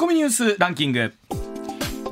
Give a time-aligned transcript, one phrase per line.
[0.00, 1.12] コミニュースランキング。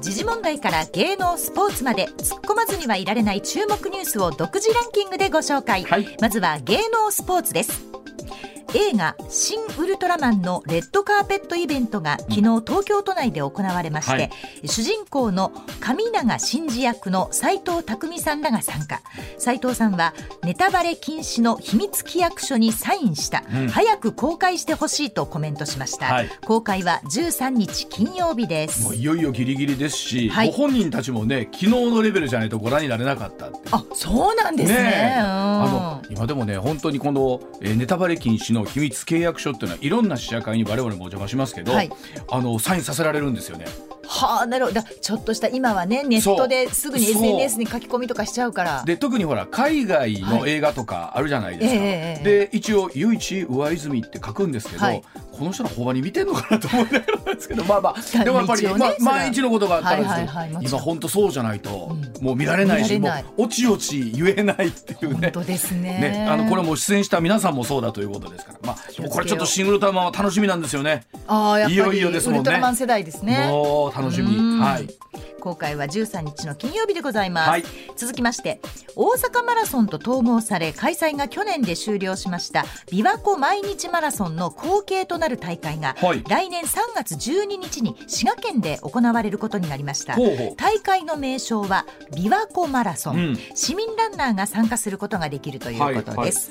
[0.00, 6.16] 時事問題から芸能スポーツまで突っ込まずにはいられない注目ニュースを独自ランキングでご紹介、はい。
[6.20, 7.86] まずは芸能スポーツです。
[8.74, 14.30] 映画「シン・ウルトラマン」のレッドカーペットイベントが昨日東京都内で行われまして、はい。
[14.64, 19.00] 主人公の上永真司役の斉藤匠さんらが参加。
[19.38, 23.68] 斉藤さんはネタバレ禁止の秘密規約書にサインした、うん。
[23.68, 26.30] 早く公開してほしいとコメントしました、はい。
[26.44, 28.84] 公開は13日金曜日です。
[28.84, 30.48] もういよいよギリギリですし、はい。
[30.48, 35.20] ご本人たちもね昨日のレベルじゃないとご覧になれなかったあそうなんですねえ。
[35.20, 35.26] うん。
[35.26, 41.90] あの今でもね本当にこの、えーネタバレ禁止の秘密契約書っていうのはいろんな試写会に我々もお邪魔しますけど、はい
[42.28, 43.66] あのサインさせられるんですよね。
[44.08, 44.80] はあなるほど。
[44.80, 48.82] だちょっとした今はねネットですぐに SNS に書き込みとかしちゃうから。
[48.84, 55.02] で特にほら海外の映画とかあるじゃないですか、ええで一応「ゆいち上泉」って書くんですけど、はい。
[55.36, 57.94] この人のほんまに見てんのかなと思いながらなんですけどまあまあ。
[58.24, 59.12] でもやっぱり、ねまあ、それは。
[59.12, 65.30] 万一のことがあったらですよ、はいはいはい今本当そうじゃないと、うもう見られないしもうおちおち言えないっていうね。
[65.34, 65.98] 本当ですね。
[65.98, 71.04] ね、あのこれも出演した皆さんもそうだということですから、まあ、これちょっとシングルタマンは楽しみなんですよね。
[71.26, 72.38] ああやっぱりいよいよですもんね。
[72.38, 73.48] ウルトラマン世代ですね。
[73.48, 74.36] もう楽しみ。
[74.36, 74.60] うん。
[74.60, 74.88] はい。
[75.40, 77.64] 公開は13日の金曜日でございます、はい。
[77.96, 78.60] 続きまして
[78.96, 86.24] 大阪マラソンと統合され開催が去年で終了しました琵琶湖毎日マラソンの後継となる大会が、はい。
[86.28, 90.14] 来年3月12日に滋賀県で行われることになりました。
[90.14, 90.56] ほうほう。
[90.56, 93.38] 大会の名称は琵琶湖マラソン、うん。
[93.54, 96.50] 市民ランナーが参加することができるということです、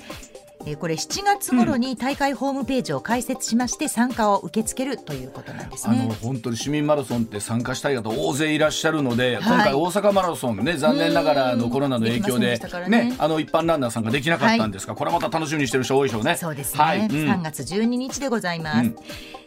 [0.66, 6.16] えーこれ7月頃に大会ホームページを開設しまして参加を受け付けるということなんですあのね。
[6.22, 9.44] 本当に市民マラソンって参加したい方大勢いらっしゃるので、はい。
[9.44, 13.16] 今回大阪マラソンね残念ながらあのコロナの影響でねね。
[13.18, 16.36] あの一般ランナーさんができなかったんですが、これまた楽しみにしてる人多いでしょうね。
[16.36, 17.06] そうですね、はい、うん。
[17.08, 18.96] 3月12日でございます、うん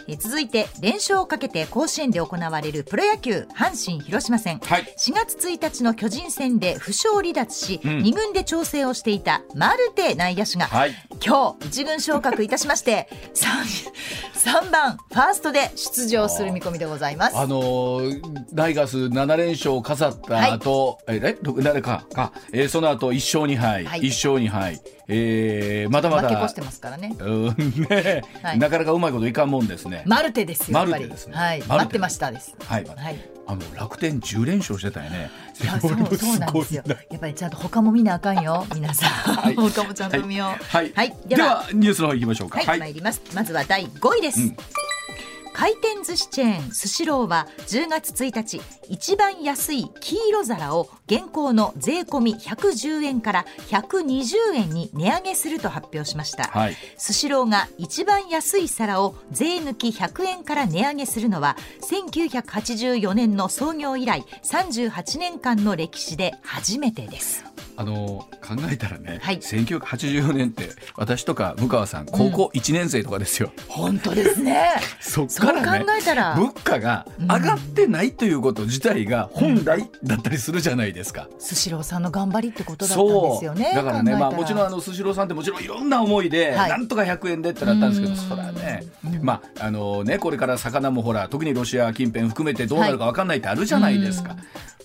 [0.09, 4.83] えー続いて連勝をかけて甲子園で行われるプロ野球阪神広島戦、はい。
[4.99, 7.91] 4月1日の巨人戦で負傷離脱し、うん。
[8.01, 10.95] 2軍で調整をしていたマルテ内野手が、はい。
[11.25, 17.37] 今日一軍昇格いたしまして 3, 3番ファーストで出場する見込みでございます。
[17.39, 18.23] あのー
[18.55, 24.01] ライガース7連勝を飾った後、ええど誰かか、えーその後1勝2敗、はい。
[24.01, 26.29] 1勝2敗、えーまだまだ。
[26.29, 27.17] 負け越してますからね。
[27.19, 27.47] うん
[27.89, 28.59] ね、はい。
[28.59, 30.03] なかなかうまいこといかんもんですね。
[30.07, 31.09] マルテですよやっぱり。
[31.09, 31.15] ね。
[31.33, 32.55] はい、待ってましたです。
[32.65, 33.19] はい、はい。
[33.47, 35.31] あの楽天10連勝してたよね。
[35.63, 35.97] いや そうそ
[36.35, 36.83] うなんですよ。
[36.87, 39.07] やっぱりちゃんと他も見なあかんよ皆さ
[39.47, 39.55] ん、い。
[39.57, 40.65] 他もちゃんと見よう。
[40.65, 41.17] はい、はい。
[41.27, 42.61] ではニュースの方行きましょうか。
[42.61, 43.23] はい、参ります。
[43.35, 44.41] まずは第5位です。
[44.41, 44.57] うん
[45.59, 56.77] 回転寿司チェーンスシローは10月1日一番安い黄色皿を現行の税込み110円から120円に値上げすると発表しました、はい。
[56.97, 61.57] スシローが一番安い皿を税抜き100円から値上げするのは
[61.91, 67.45] 1984年の創業以来38年間の歴史で初めてです
[67.81, 69.39] あの考えたらね、はい。
[69.39, 73.53] 1984年って私とか向川さん高校1年生とかですよ。
[73.69, 74.73] 本当ですね。
[75.01, 76.35] そっからねそう考えたら。
[76.35, 81.29] 物価が上がってないということ自体が本来だったりするじゃないですか。
[81.39, 83.73] スシローさんの頑張りってことだったんですよね。
[83.73, 86.71] だからね、まあ、もちろんあのスシローさんってもちろんいろんな思いで、はい。
[86.71, 88.83] なんとか100円でってなったんですけどうんそれはね、
[89.23, 94.35] まああのねこれから魚もほら特にロシア近辺含めてどうなるか分かんないってあるじゃないですか、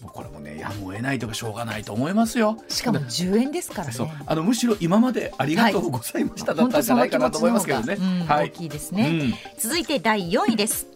[0.03, 2.57] もうこれもねやむを得ないとかしょうがないと思いますよ。
[2.67, 3.93] しかも10円ですからね。
[3.93, 4.07] そう。
[4.25, 7.95] あのむしろ今までありがとうございました、だったんじゃないかなと思いますけどね。
[8.27, 8.47] はい。
[8.47, 9.33] うん大きいですね、うん。
[9.57, 10.87] 続いて第4位です。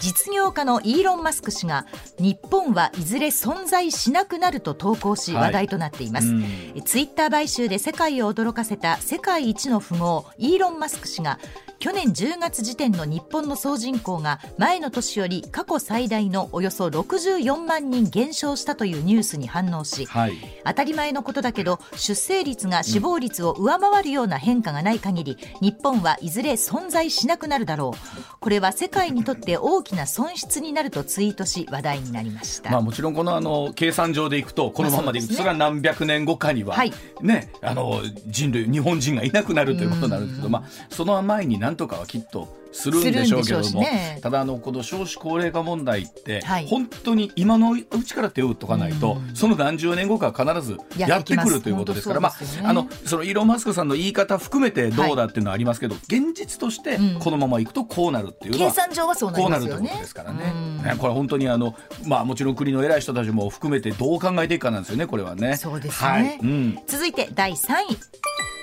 [0.00, 1.86] 実業家のイーロン・マスク氏が
[2.18, 5.42] 日本はいずれ存在しなくなると投稿しはい。
[5.46, 6.44] 話題となっています、うん。
[6.84, 11.38] ツイッター買収で世界を驚かせた世界一の富豪イーロン・マスク氏が
[11.78, 20.32] 去年10月時点の日本の総人口が前の年より過去最大のおよそ64万人減少したというニュースに反応し、はい。
[20.64, 28.38] 当たり前のことだけど出生率が死亡率を上回るような変化がない限り日本はいずれ存在しなくなるだろう。
[28.40, 36.92] これは世界にとって大きな損失になるとツイートし話題になりました、まあ、もちろんこのあの計算上でいくとこのままでいくとそれは何百年後かには、はい。
[37.20, 44.18] ね、あの人類日本人がいなくなるということになるんですけど、まあ、その前になんとかはきっとするんでしょうけども、ね。
[44.22, 46.66] ただあのこの少子高齢化問題って、はい。
[46.66, 52.66] 本当に今のうちから手を打っとかないと、その何十年後かは必ずやってくるということですからまやってきます。
[52.66, 57.18] あ、あのそのイーロン・マスクさんの言い方含めてどうだっていうのはありますけど、現実としてうん。
[57.18, 59.80] このままいくとこうなるっていうのは、計算上はそうなこりますよね。
[59.80, 60.52] うなるということですからね。
[60.54, 60.82] うん。
[60.82, 61.74] ねこれ本当にあの、
[62.06, 65.56] まあ、もちろん国の偉い人たちも含めてどう考えていくかなんですよね、これはね。
[65.56, 66.08] そうですね。
[66.08, 66.38] はい。
[66.40, 66.78] うん。
[66.86, 68.57] 続いて第3位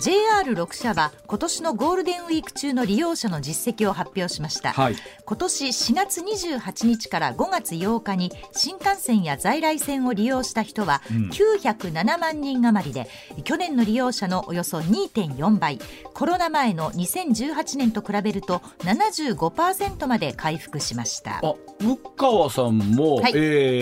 [0.00, 4.96] JR6 社は今年のゴールデンウィーク中の利用者の実績を発表しました、はい。
[5.26, 13.08] 今年4月28日から5月8日に新幹線や在来線を利用した人は907万人余りで、
[13.44, 15.78] 去年の利用者のおよそ2.4倍。
[16.14, 21.40] コロナ前の2018年と比べると75%まで回復しました。
[21.42, 23.32] あ向川さんも、はい。
[23.34, 23.38] え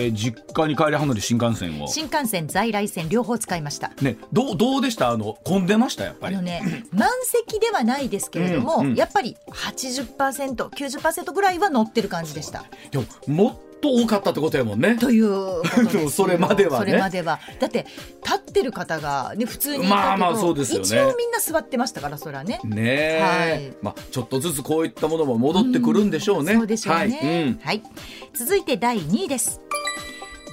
[0.07, 1.87] ー実家に帰りはんので新幹線を。
[1.87, 3.91] 新幹線在来線両方使いました。
[4.01, 5.11] ねどうどうでした？
[5.11, 6.08] あの混んでました？
[6.09, 12.65] やっぱりあのね、満席ではないですけれども、うんうんやっぱり80%、90%ぐらいは乗ってる感じでした。
[12.91, 15.61] でももっと多かったってことやもんねという
[16.11, 17.39] それまではねそれまでは。
[17.59, 17.85] だって、
[18.23, 22.59] 立ってる方が、ね、普通にまあまあそうですよね一応みんな座ってましたから、それはね。
[22.63, 27.01] ねえ、はいまあちょっとずつこういったものも戻ってくるんでしょうね、そうでしょうね。
[27.01, 27.81] はいうんはい。
[28.33, 29.61] 続いて第2位です。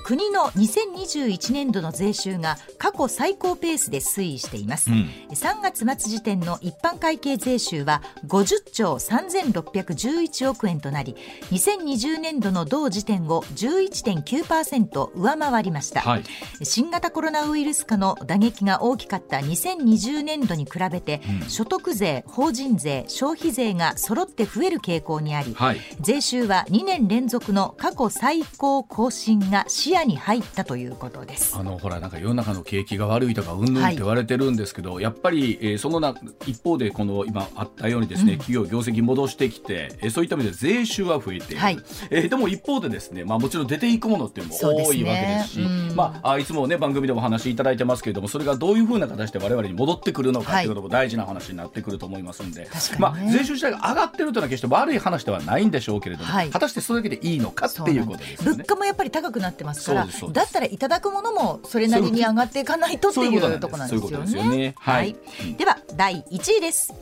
[0.06, 5.10] 国の2021年度の税収が過去最高ペースで推移しています、うん。
[5.30, 11.16] 3月末時点の一般会計税収は50兆3611億円となり
[11.50, 16.22] 2020年度の同時点を11.9%上回りました、はい。
[16.62, 31.56] 新型コロナウイルス化の打撃が大きかった2020年度に比べて、所得税法人税消費税が揃って増える傾向にあり、はい税収は2年連続の過去最高更新が視野に入ったということです。
[31.56, 36.14] あのほらなんか世の中の景気が悪いとかうんぬんって言われてるんですけど、やっぱり、えーそのな
[36.46, 41.78] 一方でこの今あったようにですね、企業業績戻してきて、えーそういった意味で税収は増えている、はい。
[42.10, 45.94] えーでも一方でですね、まあ、もちろん出ていくものっていうのも多いわけですしうん。
[45.94, 52.98] まあ、あいつもね番組でもお話しいただいてますけれどもそれがどういうふうな形で我々に戻ってくるのかっていうことも大事な話になってくると思いますんで、確かにね。
[52.98, 56.50] まあ、税収自体が上がってるというのは決して悪い話ではないんでしょうけれども、はい。
[56.50, 58.56] 果たしてそれだけでいいのかっていうことですよね。
[58.58, 58.64] 物。
[58.66, 60.44] 価もやっぱり高くなってますですそうです。
[60.44, 64.36] だったらいただくものもそれなりに上がっていかないとっていそうところなんです。
[64.36, 64.74] よね。
[64.78, 65.16] はい。
[65.56, 66.92] では第1位です。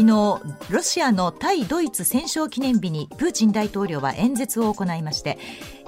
[0.00, 5.36] 昨日ロシアの対ドイツ戦勝記念日にプーチン大統領は演説を行いまして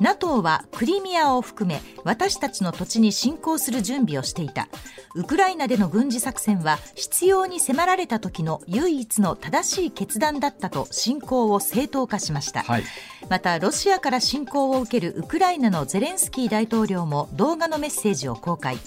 [0.01, 4.69] NATO はクリミアを含め私たちの土地に侵攻する準備をしていた。
[5.15, 12.85] ウクライナでの軍事作戦は必要に迫られた時の唯一の正しい決断だったと侵攻を正当化しました、はい。
[13.29, 18.79] またロシアから侵攻を受けるウクライナのゼレンスキー大統領も動画のメッセージを公開、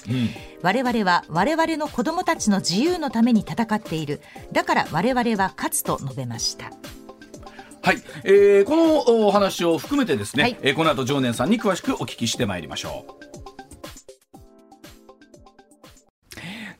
[0.62, 4.20] 我々は我々の子供たちの自由のために戦っている。
[4.52, 6.72] だから我々は勝つと述べました。
[7.82, 10.58] はい、えーこのお話を含めてですね、はい。
[10.62, 13.35] えーこの後常念さんに詳しくお聞きしてまいりましょう。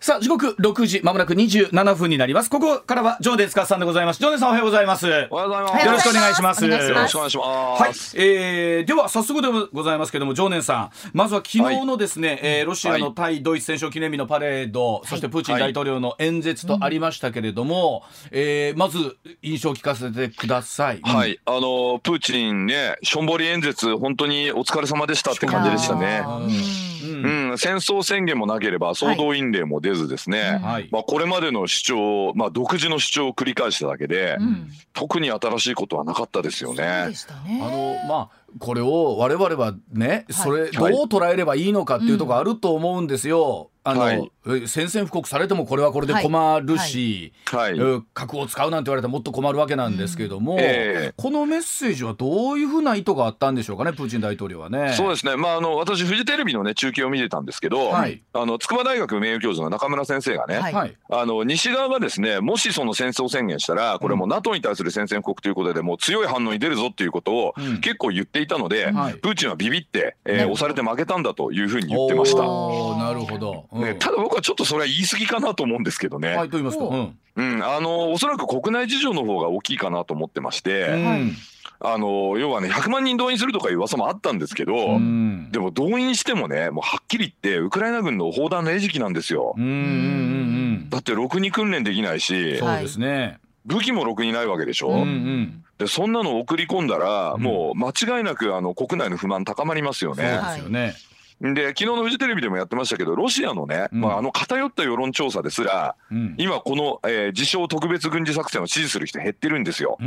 [0.06, 2.50] さあ時刻6時まもなく27分になります。
[2.52, 4.22] ここからは常伝司さんでございます。
[4.22, 5.72] 常伝さんおはようございますおはようございます。
[5.72, 6.04] おはようございます。
[6.04, 6.64] よろしくお願いします。
[6.64, 7.38] よろしくお願いします。
[7.40, 10.92] はい、えーでは早速でございますけども常念さん。
[11.14, 21.02] まずは昨日のですね、えーロシアの対ドイツ戦勝記念日のパレード、そしてプーチン大統領の演説とありましたけれども、えーまず印象を聞かせてください。
[21.02, 26.22] はい、あのプーチンね、しょんぼり演説、本当にお疲れ様でしたって感じでしたね。
[26.28, 26.86] うん。
[27.06, 27.22] うん、
[27.58, 30.90] 戦争宣言もなければ総動員令も出ずですね、はい。
[30.92, 34.70] まあ、これまでの主張、まあ、独自の主張を繰り返しただけで、うん。
[34.94, 37.16] 特に新しいことはなかったですよそうねで。
[37.16, 37.62] したね。
[37.62, 43.70] あのまあこれを我々はね、それどうはい捉えればいいのかっていうところあると思うんですよ。
[43.86, 44.32] あの、はい。
[44.48, 51.14] え宣戦布告されてもこれはこれで困るし、はい、えー核を使うなんて言われたらもっと困るわけなんですけども、ええ。
[51.16, 54.94] このメッセージはどういうふうな意図があったんでしょうかねプーチン大統領はね。
[54.94, 58.24] そうですね、まあ、あの私、フジテレビの、ね、中継を見てたんですけど、はい。
[58.34, 60.74] あの筑波大学名誉教授の中村先生がね、はい。
[60.74, 60.98] はい。
[61.12, 67.82] あの西側がですねもしその戦争宣言したらこれもう NATO に対する宣戦布告ということでもう強い反応に出るぞっていうことをうん。
[67.82, 69.14] 結構言っていたので、はい。
[69.16, 72.40] プーチンはビビって、えー押されて負けたんだというふうに言ってました。
[72.40, 73.68] なるほど。
[73.76, 73.84] うん。
[73.84, 77.18] ね、ただ僕はちょっとそれは言い過ぎかなと思うんですけどね、はいと言いますと、おうん。
[77.36, 81.36] うん、あのおそらく国内事情の方が大きいかなと思ってまして、うん。
[81.82, 85.52] あの要はね100万人動員するとかいう噂もあったんですけど、うん。
[85.52, 89.54] でも動員してもねもうはっきり言ってウクライナ軍の砲弾の餌食なんですよ。
[89.58, 93.40] うんうんうんだってろくに訓練できないしそうですね。
[93.66, 94.90] 武器もろくにないわけでしょ？
[94.90, 95.64] うんうん。
[95.78, 97.42] でそんなの送り込んだら、うん。
[97.42, 100.32] もう間違いなくあの国内の不満高まりますよそうね。
[100.32, 100.96] ですよね。
[101.42, 104.02] で昨日のフジテレビでもやってましたけどロシアのね、うん。
[104.02, 106.36] まあ、あの偏った世論調査ですらうん。
[106.38, 109.98] 今この、えー自称特別軍事作戦を支持する人減ってるんですよ。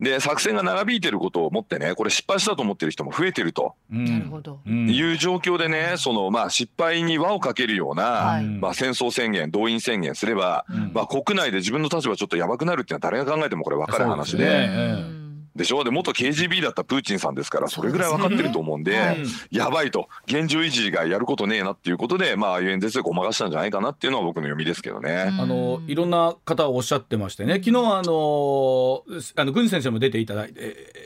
[0.00, 3.74] で作戦が長引いてることを思ってねこれ失敗したと思ってる人も増えてると。
[3.90, 4.88] うん。
[4.88, 8.44] いう状況でねその、まあ、失敗に輪をかけるような、はい。
[8.44, 10.92] まあ、戦争宣言動員宣言すれば、うん。
[10.94, 15.27] まあ、国内で自分の立場ちょっとやばくなるっていうのは誰が考えてもこれ分かる話で。
[15.58, 15.84] でしょ？
[15.84, 19.18] で元 KGB だったプーチンさんですからそれぐらい分かってると思うんで、はい。
[19.50, 20.08] やばいと。
[20.26, 25.30] 現状維持がやることねえなっていうことでまあああいう演説でごまかしたんじゃないかなっていうのは僕の読みですけどね。
[25.38, 29.02] あのいろんな方がおっしゃってましてね、昨日はあの
[29.36, 30.54] あの郡司先生も出ていただいて、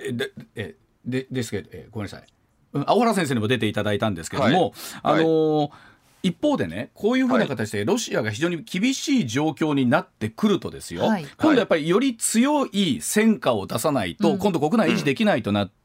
[0.06, 2.26] えーでえーでですけど、えーごめんなさい、
[2.74, 5.70] うん青原先生にも出ていただいたんですけども、あのー
[6.22, 11.26] 一方でね、こういうふうな形でロシアが非常に厳しい状況になってくるとですよ、はい。
[11.36, 14.38] 今度やっぱりより強い戦果を出さないと、うん。
[14.38, 15.81] 今度国内維持できないとなって、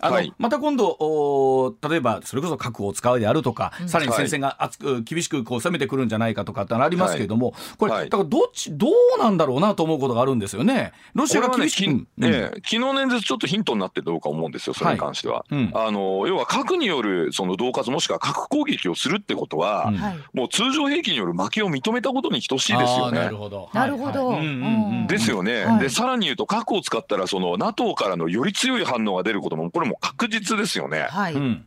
[0.00, 0.32] あのはい。
[0.38, 8.10] また今度お例えばそれこそ核を使うであるとか、さらに戦線が厚く厳しくこう攻めてくるんじゃないかとかってのありますけれども、これ、はい。
[8.10, 10.92] だからどっちどうなんだろうなと思うことがあるんですよね。
[11.14, 12.06] ロシアが厳しく、きうん。
[12.22, 15.38] ええ昨日の演説ちょっとヒントになってるどうか思うんですよ、それに関しては。
[15.38, 15.54] はい。
[15.54, 19.96] うんあの要は核によるその恫喝もしくは核攻撃をするってことは、うん。
[19.96, 20.18] はい。
[20.32, 23.18] もう通常兵器による負けを認めたことに等しいですよね。
[23.18, 23.36] なる。
[23.36, 23.70] ほど。
[23.72, 24.28] なるほど。
[24.28, 24.46] はいはい。
[24.46, 25.06] うんうんうん。
[25.06, 25.80] ですよね、はい。
[25.80, 31.06] でさらに言うと核を使ったらその NATO からのより強い反応が出ることもこれもう確実ですよね。
[31.10, 31.66] はい、うん。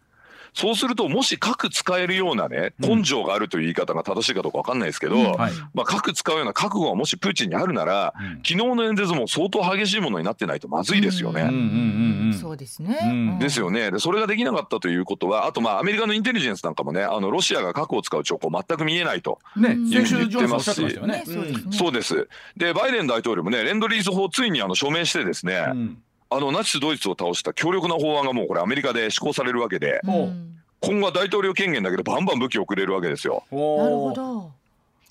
[0.54, 5.32] そうするともし核使えるようなね根性があるという言い方が正しいかどうかわかんないですけど、うん。
[5.34, 5.54] はい。
[5.74, 8.30] まあ、核使うような覚悟がもしプーチンにあるなら、うん。
[8.38, 11.42] 昨日の演説も相当激しいものになってないとまずいですよね。
[11.44, 13.40] うんうんうんうんそうですね、うん。
[13.40, 13.92] ですよね。
[13.92, 19.40] でそれができなかったということはあとまあアメリカのインテリジェンスなんかもねあのロシアが核を使う兆候全く見えないと。
[19.56, 19.90] ねうん。
[19.90, 21.14] 先週ジョンさんおってましたよね。
[21.20, 21.24] ね。
[21.26, 21.72] そうですね。
[21.72, 22.30] そうです。
[22.58, 25.98] でバイデン大統領もねレンドリース法をついにあの署名してですね、うん
[26.32, 30.24] あのナチスドイツを倒した強力な法案がもうこれアメリカで施行されるわけでほう。
[30.24, 33.44] うん今後は大統領権限だけでバンバン武器をくれるわけですよ。
[33.52, 33.58] な
[33.90, 34.52] るほど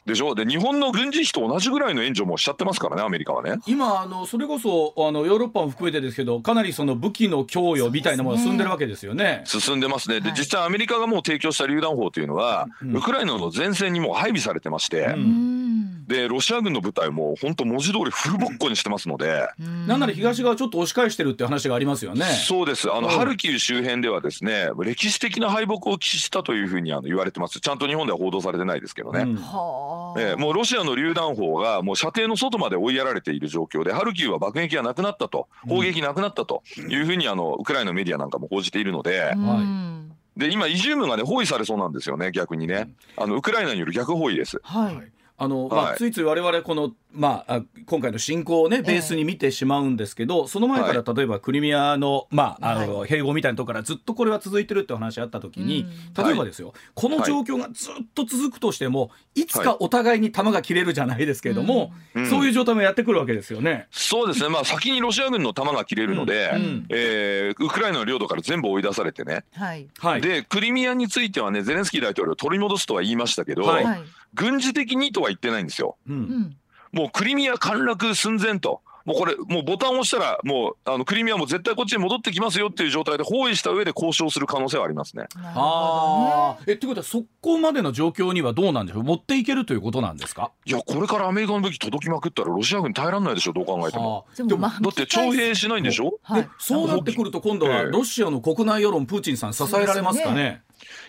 [0.09, 0.35] でしょ？
[0.35, 3.61] で日本の軍事費と同じぐらいの援助もしちゃってますからねアメリカはね。
[3.67, 9.43] 今あのそれこそあのヨーロッパも含めてですけどかなりその武器の供与みたいなものが進んでるわけですよね。
[9.45, 10.39] 進んでますね、ではい。
[10.39, 12.97] 実際アメリカがもう提供した榴弾砲というのは、うん。
[12.97, 15.13] ウクライナの前線にもう配備されてまして、うん。
[15.13, 16.07] うん。
[16.09, 19.87] でロシア軍の部隊も本当文字通りフルボッコにしてますので、うん。
[19.87, 22.25] なんなら東側ちょっと押し返してるって話がありますよね。
[22.25, 22.91] そうです。
[22.91, 23.15] あのうん。
[23.15, 27.61] ハルキウ周辺ではですね歴史的な敗北を喫したというふうにあの言われてます。
[27.61, 29.21] ちゃんと日本では報道されてないですけどね。
[29.21, 29.37] うん。
[29.37, 35.49] はあええもうロシアの榴弾砲がもう射程の外まで追いやられている状況でハルキウは爆撃がなくなったと。
[35.69, 39.33] 砲撃なくなったというふうにあのウクライナのメディアなんかも報じているので。
[39.37, 40.13] うん。
[40.37, 42.89] で今イジュームがね包囲されそうなんですよね逆にね。
[43.17, 44.61] あのウクライナによる逆包囲です。
[44.63, 44.97] はい、
[45.39, 45.97] はいあのまあ、はい。
[45.99, 56.25] ついつい我々この、まあ、あ今回の侵攻をねベースに見てしまうんですけど、その前から例えばクリミアの,、まあ、あの併合みたいなところからずっとこれは続いてるってお話あった時に、うん。
[56.25, 59.47] 例えばですよ、この状況がずっと続くとしてもい。
[59.47, 62.27] つかお互いに弾が切れるじゃないですけれども、うん。
[62.27, 63.87] そういう状態もやってくるわけですよね。
[63.93, 66.87] そうですね、まあ、先にロシア軍の弾が切れるので、うん。
[66.91, 69.87] えーウクライナの領土から全部追い出されてね、はい。
[69.99, 73.85] はい、でクリミアについてはね、ゼレンスキー大統領、取り戻すとは言いましたけど、はい。
[73.85, 74.03] はい
[74.35, 75.97] 軍事的にとは言ってないんですよ。
[76.09, 76.57] ううんん
[76.93, 78.81] もうクリミア陥落寸前と。
[79.09, 85.25] もうこれ、もうボタンを押したら、もうあのクリミアも絶対こっちに戻ってきますよっていう状態で包囲した上で交渉する可能性はありますね。
[85.35, 89.05] ああ、えってことはそこまでの状況にはどうなんでしょう？
[89.05, 90.53] 持っていけるということなんですか？
[90.67, 94.17] いや、これからアメリカの武器届きまくったら、ロシア軍耐えられないでしょ、どう考えても。
[94.17, 96.19] はあでもだって徴兵しないんでしょ？
[96.23, 96.43] はい。
[96.43, 97.85] でそうなってくると今度はええ。
[97.85, 100.63] ロシアの国内世論プーチンさん支えられますかね？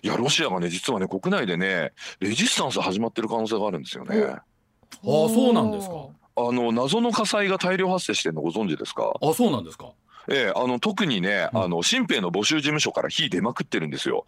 [0.04, 4.24] いや、ロシアがね、実はね、国内でね、レジスタンス始まってる可能性があるんですよね。
[4.24, 4.42] あ
[5.04, 6.08] そうなんですか
[6.48, 9.14] あの謎の火災が大量発生してるのご存知ですか？
[9.22, 9.92] あそうなんですか。
[10.32, 14.26] ええ、あの特にね、うんあの新兵の募集事務所から火出まくってるんですよ。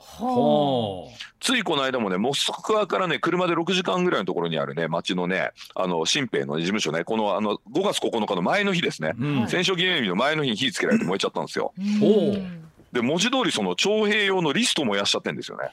[1.39, 9.09] ついこの間もね、モスクワからね、車で6時間ぐらいのところにあるね、町のね、あの新兵の事務所ね、このあの5月9日の前の日ですね。
[9.09, 9.15] あ。
[9.17, 11.73] うんはい戦勝記念日の前の日に火つけられて燃えちゃったんですよ。
[11.77, 15.69] ううんで、文字通りその徴兵用のリスト燃やしちゃってんですよね。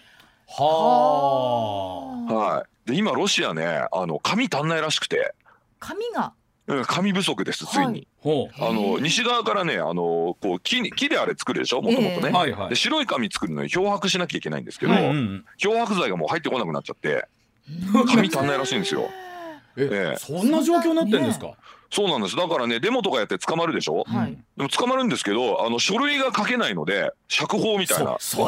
[0.48, 2.32] はあ。
[2.32, 2.90] はい。
[2.90, 5.34] で、今ロシアね、あの紙足んないらしくて、
[5.78, 6.32] 紙が
[6.66, 8.06] うん紙不足です、ついに。
[8.20, 12.22] ほあの西側からね、あのこう木に木であれ作るでしょ、もともとう。
[12.22, 12.30] ね。
[12.30, 12.74] はいはいで。
[12.74, 14.92] 白い紙作るのに漂白しなきゃいけないんですけど、
[15.56, 17.26] 漂白剤がもう入ってこなくなっちゃって、
[18.12, 19.08] 紙足んないらしいんですよ。
[19.76, 21.52] えええそんな状況になってんですか？
[21.90, 22.36] そうなんです。
[22.36, 24.04] だからね、デモとかやって捕まるでしょ？
[24.06, 28.16] はいでも捕まるんですけど、あの書類が書けないので釈放みたいな。
[28.18, 28.46] そ。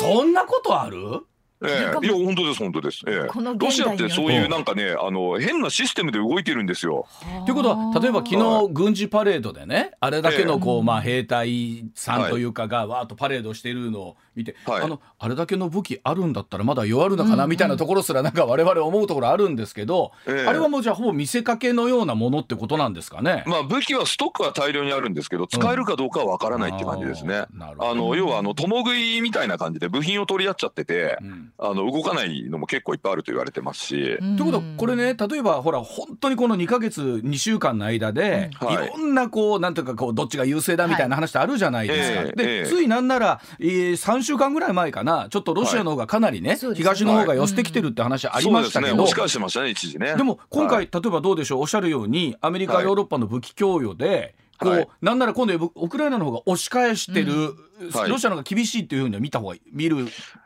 [0.00, 1.20] そんなことある？
[1.64, 2.06] ええ。
[2.06, 3.02] いや本当です本当です。
[3.06, 3.28] ええ。
[3.56, 7.06] ロシアっててそういうなんかね、あの変なシステムで動いてるんですよ。
[7.46, 10.76] ということは例えば昨は日軍事パレードでねあれだけのこえ。
[10.76, 12.44] えうまあ兵隊さんとい。
[12.44, 14.82] うかがわーっとパレードしているのを見てはい。
[14.82, 17.48] あのあれだけの武器あるんだったらまだ弱るのかうんうなん。
[17.48, 20.46] みたいなところすらなんか我々思うところあるんですけどええ。
[20.48, 23.42] あれはもうじゃあほぼ見せかけのようなものってことなんですかね？
[23.46, 27.34] まあ武器はストックは大量にあるんですけど、使えるかどうかはわからないって感じですね。
[27.36, 27.90] あーなるほど。
[27.90, 34.18] あの要はあの共食いみたいな感じで部品を取り合っちゃってて、うんあの動かないのも結構いっぱいあると言われてますし。
[34.18, 38.68] ということはこれね例えばほら本当にこの2か月2週間の間で、うん。
[38.68, 38.86] はい。
[38.86, 42.18] い、ろんなこうなんていうかこうどっちが優勢だみたいな話ってあるじゃないですか。
[42.20, 45.28] はいえで、えついなんなら、えー、3週間ぐらい前かな。
[45.30, 48.96] ちょっとロシアの方がかなりね、そうですね東の方が寄せてきてるって話ありましたけど。
[48.96, 50.14] ね、押し返してましたね、一時ね。
[50.16, 50.88] でも今回、はい。
[50.92, 51.60] 例えばどうでしょう？
[51.62, 52.84] おっしゃるようにアメリカ、はい。
[52.84, 57.54] ヨーロッパの武器供与でこう、はいなんなら今度ウクライナの方が押し返してる、
[57.92, 58.10] はい。
[58.10, 59.96] ロシアの方が厳しいっていうふうには見た方が見る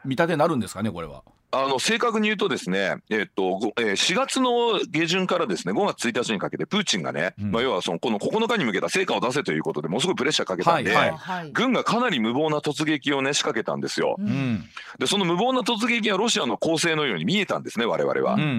[0.05, 1.23] 見立てになるんですかねこれは。
[1.55, 7.51] あの正確に言うとですね、えっとごえー4月の下旬からですね5月1日にかけてプーチンがね、うん。
[7.53, 14.17] まあ、要はそのこの9日に向けた成果を出せということでものすごいプレッシャーかけたんで、はいはい軍がかなり無謀な突撃をね仕掛けたんですよ。
[14.19, 14.27] うん。
[14.27, 14.65] うん
[14.99, 18.35] でその無謀な突撃がロシアの攻勢のように見えたんですね我々は。
[18.35, 18.51] うんうんう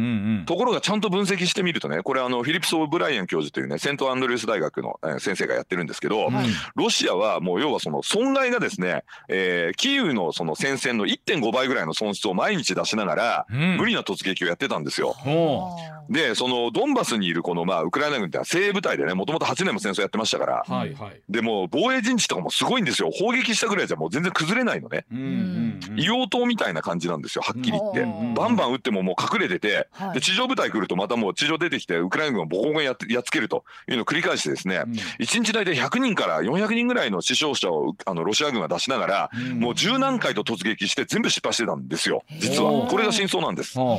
[0.42, 0.46] ん。
[0.46, 6.34] ところがちゃんと分析してみるとねこれあのフィリップス・オブライエン教授というねセントアンドリュース大学の、えー先生がやってるんですけど、うん
[6.76, 13.78] ロシアはもう要はその損害がですね、えーキーウのその戦線の1.5倍ぐらいの損失を毎日出しながら、うん。
[13.78, 15.16] 無理な突撃をやってたんですよ。
[15.26, 15.78] お
[16.10, 20.64] でそのドンバスにいるこのまあウクライナ軍って精鋭部隊でねもともと8年も戦争やってましたから。
[20.68, 21.22] はいはい。
[21.30, 23.10] でもう防衛陣地とかもすごいんですよ。
[23.12, 25.96] 砲撃したぐらいじゃもう全然崩れないのね、うんうんうん。
[25.96, 30.14] 硫黄島みたいな感じなんですよはっきり言って、うんバンバン撃ってももう隠れてて、はい。
[30.16, 34.96] で地上部隊来るとまたもう地上出てきてウクライナ軍をボコボコにやっやっつけるというのを繰り返してですね、うん。
[35.20, 39.60] 一日大体100人から400人ぐらいの死傷者をあのロシア軍が出しながら、うん。
[39.60, 43.80] もう十何回と突撃して全部失敗してたんですよ実はこれが真相なんです。
[43.80, 43.98] は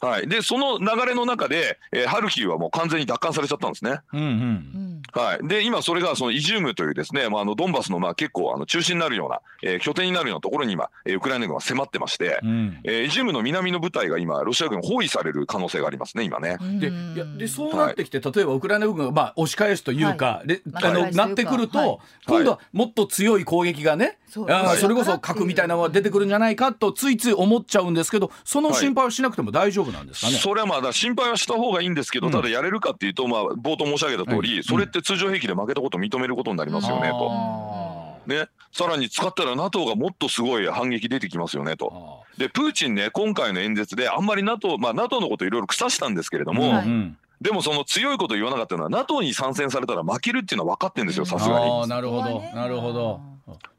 [0.00, 3.92] はい、でその流れの中で、えーハルキウはもう完全に奪還されちゃったんですね。
[3.92, 4.28] あうんうん。
[4.28, 12.78] うんはい、で今それがそのイジュームというですね、まあ、あのドンバスのまあ結構あの中心になるような、えー拠点になるようなところに今、えーウクライナ軍は迫ってまして、うん。
[12.84, 16.58] えーイジュームの南の部隊が今ロシア軍包囲される可能性がありますね今ね。
[16.78, 21.26] でいやでそうなってきて、例えばウクライナ軍がまあ押し返すというか、でまああの返すというか。
[21.26, 21.98] なってくると、はい。
[22.26, 30.38] 今度はもっと強い攻撃がね、そそれこそ核みたいなのが出てくるんじゃないかとついつい思っちゃうんですけどその心配はしなくても大丈夫なんですかね？
[30.38, 37.30] それはまあだ心配はした方がいいんですけど、うんただやれるかっていうと、まあ、冒頭申し上げた通り、はいそれって通常兵器で負けたことを認めることになりますよねと。
[37.30, 42.24] あね、さらに使ったら NATO がもっとすごい反撃出てきますよねーと。
[42.26, 51.86] あでプーチンね今回の演説であんまり NATO、まあ、NATO のこといろいろ腐したんですけれどーも、はいうんでもその強いこと言わなかったのは NATO に参戦されたら負けるっていうのは分かってるんですよさすがに。
[51.86, 53.20] なるほどなるほど。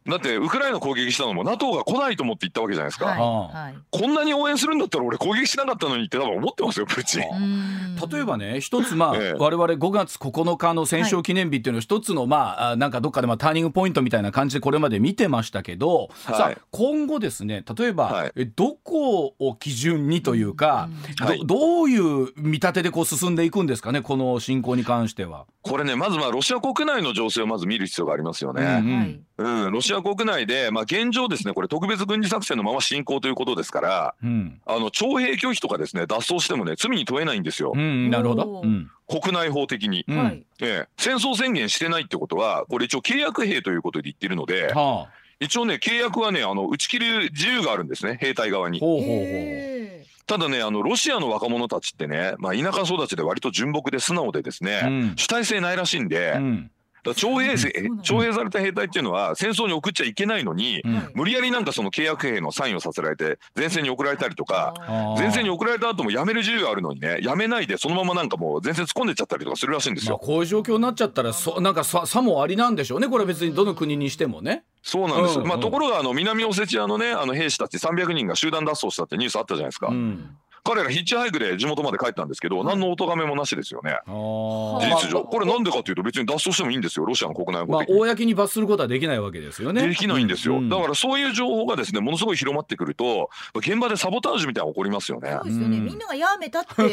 [0.08, 3.08] だってウクライナ攻撃したのも NATO が来ないと思って言ったわけじゃないですか。
[3.08, 7.96] はいこんなに応援するんだったら俺攻撃しなかったのにって多分思ってますよプーチン。
[8.12, 9.34] 例えばね一つまあ、ええ。
[9.34, 16.38] 我々5月9日の戦勝記念日っていうのを一つのまああなんかどっかでまあターニングポイントみたいな感じでこれまで見てましたけど、はい。
[16.38, 18.32] さあ今後ですね例えば、はい。
[18.36, 21.46] えどこを基準にというか、はい。
[21.46, 25.48] どどういう見立てでこう進んでいくんですかねこの侵攻に関しては。
[25.64, 28.64] これねまずまあロシア国内の情勢をまず見る必要がありますよね。
[28.64, 28.98] うん。
[28.98, 29.20] はい。
[29.40, 34.62] うん、ロシア国内で、まあ、現状ですねこれ特別軍事作戦のまま進行ということですからうん。
[34.66, 38.64] あの徴兵拒否とかですね脱走してもね罪に問えないんですよ、うん、なるほど。
[39.08, 40.18] 国内法的に、うん。
[40.18, 40.46] はい。
[40.62, 48.80] ええ、戦争宣言してないってことはこれ一応契約兵ということで言ってるのではあ、一応ね契約はねあの打ち切る自由があるんですね兵隊側に。
[48.80, 49.18] ほうほうほう。
[49.20, 55.14] へただねあのロシアの若者たちってね、まあ、田舎育ちで割と純朴で素直でですね、うん。
[55.16, 56.72] 主体性ないらしいんで、うん
[57.16, 57.56] 徴兵
[58.02, 60.96] 徴兵された兵隊っていうのは戦争に送っちゃいけないのに、うん。
[60.96, 64.74] はい無理やりなんかその契約兵のサインをさせられて前線に送られたりとか
[65.18, 70.20] 前線に送られた後も辞める自由があるのにね辞めないでそのままなんかもう前線突っ込んでっちゃったりとかするらしいんですまあ、よ。
[70.20, 73.54] こういう状況になっちゃったらそなんかささもありなんでしょうねこれは別に。
[73.54, 74.64] どの国にしてもね。
[74.84, 84.00] そうなんです、うんまあ、ところがあの南オセチアのねあの兵士たち300人が集団脱走したってニュースあったじゃないですか、うん彼らヒッチハイクで地元まで帰ったんですけど、何のお咎めもなしですよね。
[84.06, 85.20] 事実上。
[85.20, 87.06] まあこれなんでかっていうと別に脱走してもいいんですよ。
[87.06, 88.00] ロシアの国内まあ、法的に。
[88.02, 89.88] 公に罰することはできないわけですよね。
[89.88, 90.68] できないんですよ、うん。
[90.68, 95.32] だからそういう情報がですねものすごい広まってくると現場でサボタージュみたいなのが起こりますよね。
[95.32, 95.78] そうですよね。
[95.78, 95.86] うん。
[95.86, 96.70] みんながやめたって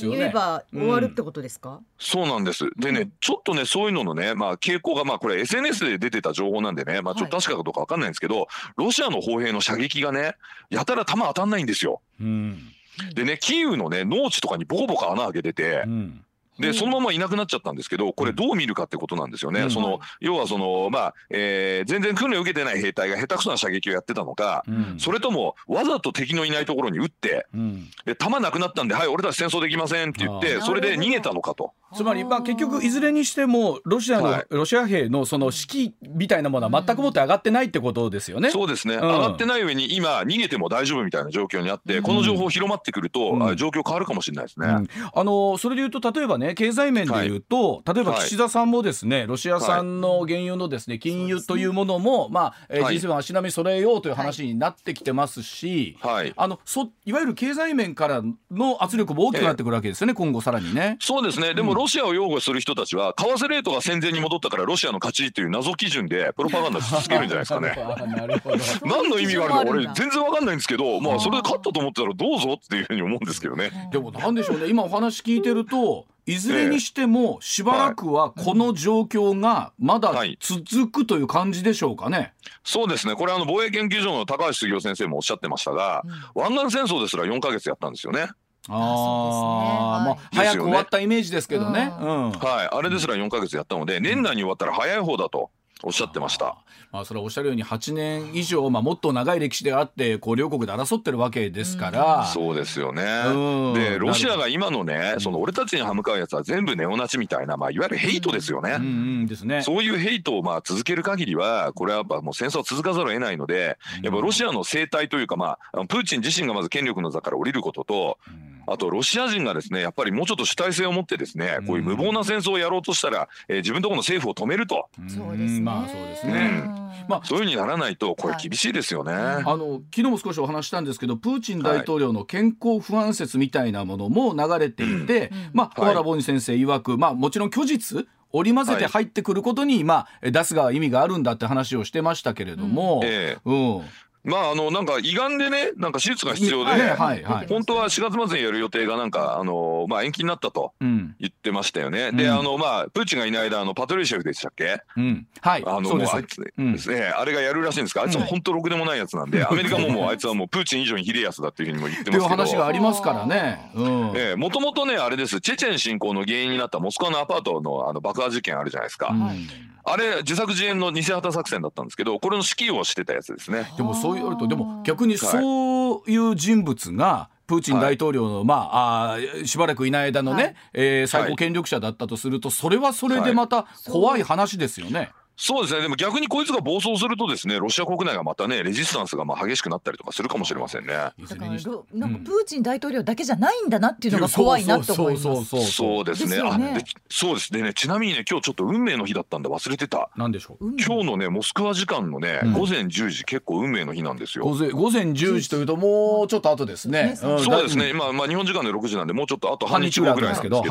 [0.00, 1.80] 言えば終わるってことですか？
[1.98, 2.70] そうなんです。
[2.78, 3.12] でね、うん。
[3.20, 10.36] ちょっとねそういうののねまあ傾向がまあこれ SNS で出てた情報なんでねまあちょっと確かかどうかわかんないんですけど、ロシアの砲兵の射撃がね
[10.70, 12.00] やたら弾当たんないんですよ。
[12.20, 12.72] うん
[13.14, 16.24] でねキーウのね農地とかにボコボコ穴開けてて、うん。
[16.60, 19.70] でそのままいなくなっちゃったんですけどこれどう見るかってことなんですよね、うん。
[19.70, 20.00] その、はい。
[20.20, 24.96] 要はそのまあ、えー全然訓練を受けてない兵隊が下手くそな射撃をやってたのか、うん。
[24.98, 27.88] それともわざと敵のいないところに撃ってうん。
[28.04, 30.60] で弾なくなったんではい俺たち戦争できませんって言っあてー。
[30.60, 31.72] それで逃げたのかと。
[31.94, 34.46] つまりまあ結局いずれにしてもロシアの、はい。
[34.50, 38.50] ロシア兵のその士気みたいなものは全くもって上がってないってことですよね。
[38.50, 39.00] そうですね、ん。
[39.00, 44.66] 上がってない上に今逃げても大丈夫みたいな状況にあって、うんこの情報広まってくると、状況変わるかもしれないですね。
[44.66, 44.88] うん。
[45.14, 60.98] あのそれでいうと例えばねね経済面でいうと、例えば岸田さんもですね、ロシア産の原油のですね禁輸というものも、まあ、えー、G7 足並み揃えようという話になってきてますし、はい、あのそいわゆる経済面からの圧力も大きくなってくるわけですよね、今後さらにね。
[61.00, 61.54] そうですね。
[61.54, 67.70] でもロシアを擁護する人たちは為替レートが戦前に戻ったからロシアの勝ちという謎基準でプロパガンダし続けるんじゃないですかね。
[68.16, 68.56] なるほど。
[68.84, 73.70] 何の意味があるか俺全然わかんないんですけどまあそれで勝ったと思ってたらどうぞっていうふうに思うんですけどね。
[73.92, 74.68] でもなんでしょうね。
[74.68, 82.16] 今お話聞いてるといずれにしてもしばらくはこの状況がまだ続くという感じでしょうかね。
[82.16, 82.32] はい、
[82.64, 83.14] そうですね。
[83.14, 86.02] これあの防衛研究所の高橋杉雄先生もおっしゃってましたが、
[86.34, 88.28] うん、湾岸戦争ですら4か月やったんですよね。
[88.68, 91.92] ああ、まあ、早く終わったイメージですけどね。
[92.00, 95.50] うん、はい、あれですら4か月やったので、年内に終わったら早い方だと。
[95.82, 96.56] おっしゃってました。
[96.92, 109.62] まあ、それはおっしゃるように8年以上、まあ、もっと長い歴史であってこう両国で争ってるわけですから、うん、そうですよね、うん、でロシアが今のねその俺たちに歯向かうやつは全部ネオナチみたいな、まあ、いわゆるヘイトですよね,、うんですね。
[109.62, 118.18] そういうヘイトをまあ続ける限りはこれはやっぱもう戦争は続かざるを得ないのでやっぱロシアの生態というか、まあ、プーチン自身がまず権力の座から降りることと、
[118.66, 124.88] あとロシア人がですねやっぱりもうちょっと主体性を持ってですねこういう無謀な戦争をやろうとしたら、えー、自分とこの政府を止めると。
[125.08, 126.62] そうですね、まあそうですね、
[127.08, 143.08] まあ、そういうふうにならないとこれ厳しいですよね、はい、あの昨日も少しお話したんですけどプーチン大統領の健康不安説みたいなものも流れていて、まあ、小原凡司先生曰く、まあ、もちろん虚実織り交ぜて入ってくることに、はい、まあ、出すが意味があるんだって話をしてましたけれども、うん。
[143.08, 143.84] えー、うん
[144.24, 152.08] まああのなんか胃がんでねなんか手術が必要で、はいはい、本当は4月末にやる予定がなんかあのまあ延期になったと言ってましたよね。
[152.08, 154.82] うん、であのまあプーチンがいない間あのパトリシェフでしたっけ？
[154.96, 158.02] うん、はいあうあいつですね、あれがやるらしいんですか？
[158.02, 162.28] あいつは本当ろくでもないやつなんで、アメリカももうあいつはもうプーチン以上にひでやつだっていうふうにも言ってますけど。
[162.28, 163.72] 話がありますからね。
[164.14, 165.40] ええもともとねあれです。
[165.40, 169.08] チェチェン侵攻の原因になったモスクワのアパートのあの爆破事件あるじゃないですか。
[169.10, 173.72] うんあれ自作自演の偽旗作戦だったんですけどこれの指揮をしてたやつですね。
[173.76, 185.10] でもそう言われるとでも逆にそういう人物が、プーチン大統領の、はい、まああしばらくいない間のね、はい、えー、最高権力者だったとすると、それはそれでまた怖い話ですよね。
[185.42, 190.92] そうですね、でも逆にこいつが暴走すると、ですねロシア国内がまたね、レジスタンスがまあ激しくなったりとかするかもしれませんね。
[190.92, 191.46] だから
[191.94, 195.24] なんかプーチン大統領だけじゃないんだなっていうのが怖いなと思います。
[195.72, 200.10] そうですね、あでそうですね、ちなみにね、今日ちょっと運命の日だったんだ、忘れてた。
[200.14, 200.74] なんでしょう？
[200.78, 204.44] 今日のね、モスクワ時間のね、午前10時、結構運命の日なんですよ。
[204.44, 207.14] 午前午前10時というと、もうちょっと後ですね。
[207.16, 210.62] そうですね、今、まあ、日本時間で6時なんで、もうちょっとあと半日後ぐらいなんですけど、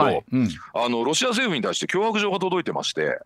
[0.76, 3.20] あのロシア政府に対して脅迫状が届いてまして、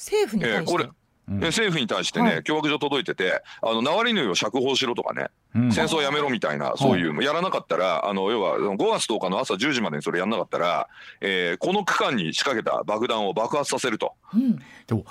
[0.00, 0.88] 政府に対して、えーこれ
[1.30, 10.88] うん、政府に対してね、はい、脅迫状届いてて、あのナワリヌイを釈放しろとかね、うん、戦争やめろみたいな、そういう、やらなかったら、あの要は5月10日の朝10時までにそれやらなかったら、
[11.20, 14.58] えー、この区間に仕掛けた爆弾を爆発させると、うん、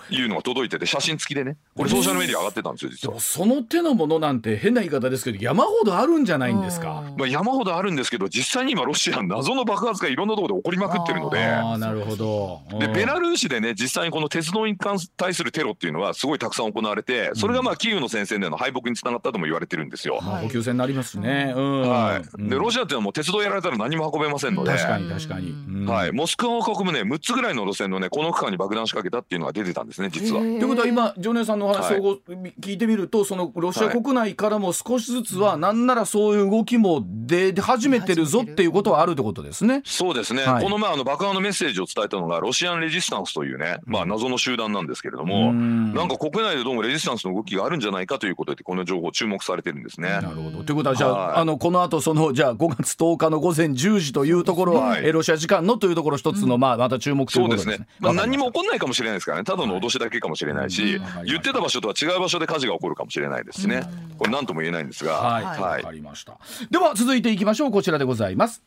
[0.10, 3.20] いうのが届いてて、写真付きでね、これ、ソーシャルメディア上がってたんですよ、実は。
[3.20, 7.04] その手のものなんて、変な言い方ですけど、山ほどあるんじゃないんですか？
[7.18, 12.62] まあ、山ほどあるんですけど、実際に今、ロシア、謎の爆発がいろんなところで起こりまくってるので、あなるほど。
[12.80, 14.78] でベラルーシでね、実際にこの鉄道に
[15.18, 20.18] 対するテロっていうのは、すごいたくさん行われて、それがまあキーウの戦線での敗北につながったとも言われてるんですよ。
[20.18, 21.54] はい、補給線になりますね。
[21.54, 22.50] はい。
[22.50, 25.86] でロシアっていうのはもう鉄道やられたら何も運べませんので、確かに確かに。
[25.86, 26.12] はい。
[26.12, 30.42] モスクワを囲むね6つぐらいの路線のねこの区間に爆弾仕掛けたっていうのが出てたんですね実は。
[30.42, 32.20] ということは今常念さんのお話を
[32.60, 39.82] 聞いてみると、そのロシア国内からも少しずつはなんならそういう動きも出始めてるぞっていうことはあるってことですね。
[39.86, 40.44] そうですね。
[40.46, 45.52] このまああの爆破のメッセージを伝えたのがロシアンレジスタンスというねまあ謎の集団なんですけれども、
[46.00, 50.10] なんか国内でどうもレジスタンスの動きがあるんじゃないかということでこの情報注目されてるんですね。
[50.10, 57.76] なるほどということはじゃあ,、あのこの後そのじゃあ5月10日の午前10時というところは、はい、えロシア時間のというところ一つの、まあまた注目ということですね。
[57.76, 57.96] そうですね。
[58.00, 59.44] まあ何も起こらないかもしれないですからね。
[59.44, 63.84] ただの脅しだけかもしれないし、言ってた場所とは違う場所で火事が起こるかもしれないですしね。
[64.18, 65.14] これ何とも言えないんですが。
[65.16, 65.44] はい。
[65.44, 66.38] わ、かりました。
[66.72, 67.72] では続いていきましょう。
[67.72, 68.64] こちらでございます。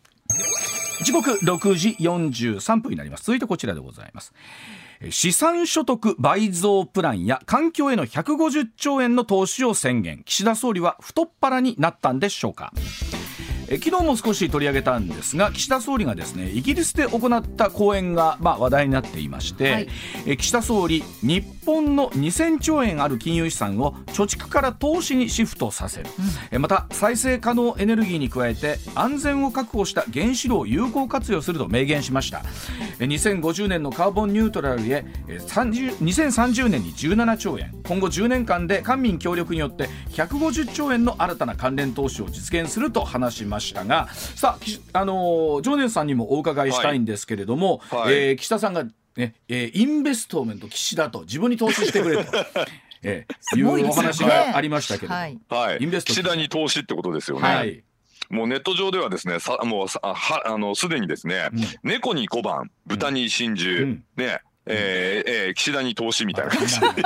[1.03, 3.25] 時刻6時43分になります。
[3.25, 4.33] 続いてこちらでございます。
[5.11, 10.23] 資産所得倍増プランや環境への150兆円の投資を宣言。
[10.25, 12.73] 岸田総理は太っ腹になったんでしょうか。
[13.73, 19.89] え昨日も少し取り上げたんですが岸田総理がですねイギリスで行った講演が、まあ、話題になっていまして、はい、
[20.27, 26.07] え岸田総理日本の2000兆円ある金融資産を貯蓄から投資にシフトさせる、
[26.53, 32.43] うん、また再生可能エネルギーに加えて安全を確保した原子炉を有効活用すると明言しました。
[32.99, 37.73] 2050年のカーボンニュートラルへ2030年に17兆円。
[37.87, 44.59] 今後10年間で官民協力によって150兆円の新たな関連投資を実現すると話しましたがさ
[44.93, 48.85] あ、あのー、常念さんにもお伺いしたいんですけれども、はい、えー、岸田さんが、
[49.17, 52.33] ねえー、インベストメント岸田と自分に投資してくれと。
[53.05, 57.43] ええ、いうお話がありましたけど、はい、はい、インベスト岸田に投資ってことですよね。
[57.43, 57.83] はい。
[58.31, 66.53] もうネット上ではですね、さもうさはあのすでにですね、うん、猫に小判、豚に真珠、うん、ね、えーえー、岸田に投資みたいな。
[66.53, 67.03] 感じ で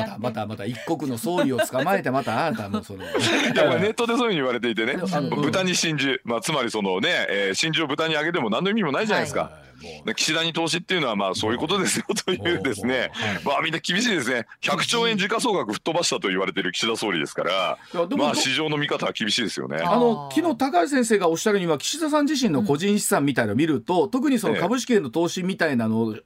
[0.00, 3.00] またまたまた一国の総理を捕まえてまたあなたもその。
[3.04, 4.94] ネットでそういうふうに言われていてね。
[4.94, 9.40] 豚に真珠、まあ、つまりそのね、えー、真珠を豚にあげても何の意味もないじゃないですか。
[9.40, 9.66] はい
[10.14, 13.10] 岸田に投資っていうのはまあそういうことですよというですね、
[13.44, 14.46] まあみんな厳しいですね。
[14.62, 17.78] 100兆円時価総額吹っ飛ばしたと言われている岸田総理ですから
[18.16, 19.78] まあ市場の見方は厳しいですよね。
[19.78, 26.16] あの昨日高橋先生がおっしゃるには岸田さん自身の個人資産みたいなのを見ると、特にその株式への投資みたいなのを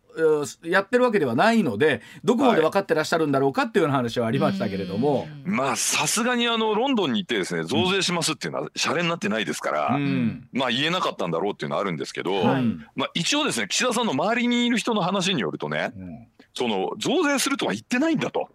[0.64, 13.68] やってるわけではないのでどこまで分かってらっしゃるんだろうかっていうような話はありましたけれども、はい、まあさすがにあのロンドンに行ってですね増税しますっていうのはシャレになってないですから、うん、まあ言えなかったんだろうっていうのはあるんですけど、はい、まあ一応ですね。
[13.68, 16.28] 岸田さんの周りにいる人の話によるとね、うん。
[16.54, 18.48] その増税するとは言ってないんだと。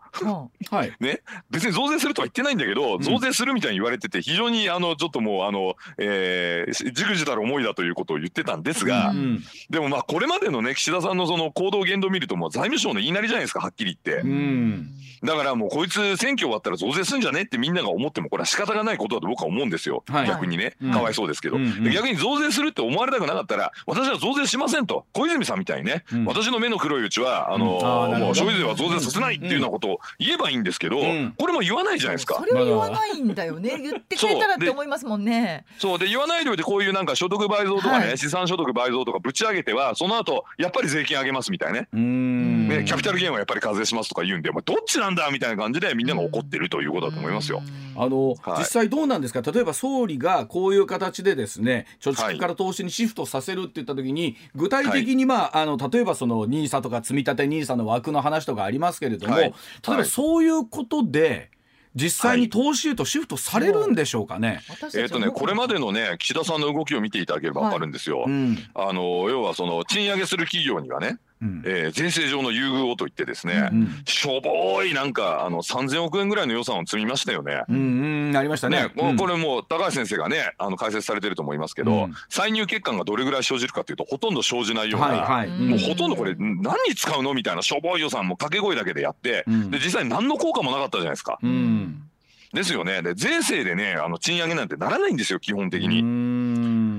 [0.72, 14.28] はい、ね、別に増税するとは言ってないんだけど、増税するみたいに言われてて非常にあのちょっともうあの、えー、じくじたる思いだということを言ってたんですが、うん、でもまあこれまでのね岸田さんのその行動言動を見るともう財務省の言いなりじゃないですかはっきり言って。
[14.28, 14.88] うん。
[15.24, 25.06] だからもうこいつ選挙終わったら増税すんじゃねってみんなが思ってもこれは仕方がないことだと僕は思うんですよ、はい、逆にね、かわいそうですけど、うん、逆に増税するって思われたくなかったら私は増税しませんと。
[25.14, 30.98] 小泉さんみたいにね、うん、私の目の黒いうちはあのー、もう消費税は増税させないっていうようなことを言えばいいんですけど、
[31.38, 32.36] これも言わないじゃないですか。
[32.36, 33.78] それは言わないんだよね。
[33.78, 35.65] 言ってくれたらって思いますもんね。
[35.80, 36.00] そう。
[36.00, 47.62] で言わないでおいてこういうなんか所得倍増とかね、はい、資産所得倍増とかぶち上げてはその後やっぱり税金上げますみたいなねねキャピタルゲインはやっぱり課税しますとか言うんで、まあ、どっちなんだみたいな感じでみんなが怒ってるということだと思いますよ。
[47.96, 49.42] あの、はい、実際どうなんですか？
[49.42, 59.52] 例えば総理がこういう形でですね貯蓄から投資にシフトさせるって言った時に、具体的に、まあ、あの例えばその NISA とか積立 NISA の枠の話とかありますけれども、例え
[59.88, 61.50] ばそういうことで
[61.96, 64.62] 実際に投資へとシフトされるんでしょうかね？
[64.68, 68.24] はい、えっ、ー、とねこれまでのね岸田さんの動きを見ていただければわかるんですよ。
[68.24, 68.32] はい。
[68.32, 77.63] うん、あの要はその賃上げする企業にはねうん、えー、税制上の優遇をといってですね、うん、しょぼいなんかあの3000億円ぐらいの予算を積みましたよね。
[77.67, 78.84] うん、うん、ありましたね。
[78.84, 91.39] ねもうこれもう高橋先生がねあの解説されてると思いますけど、歳入欠陥がどれぐらい生じるかというとほとんど生じないような、はいはい、もうほとんどこれ何に使うのみたいなしょぼい予算も掛け声だけでやって、で実際何の効果もなかったじゃないですか。
[92.54, 93.02] ですよね。
[93.02, 96.02] で税制でねあの賃上げなんてならないんですよ基本的に。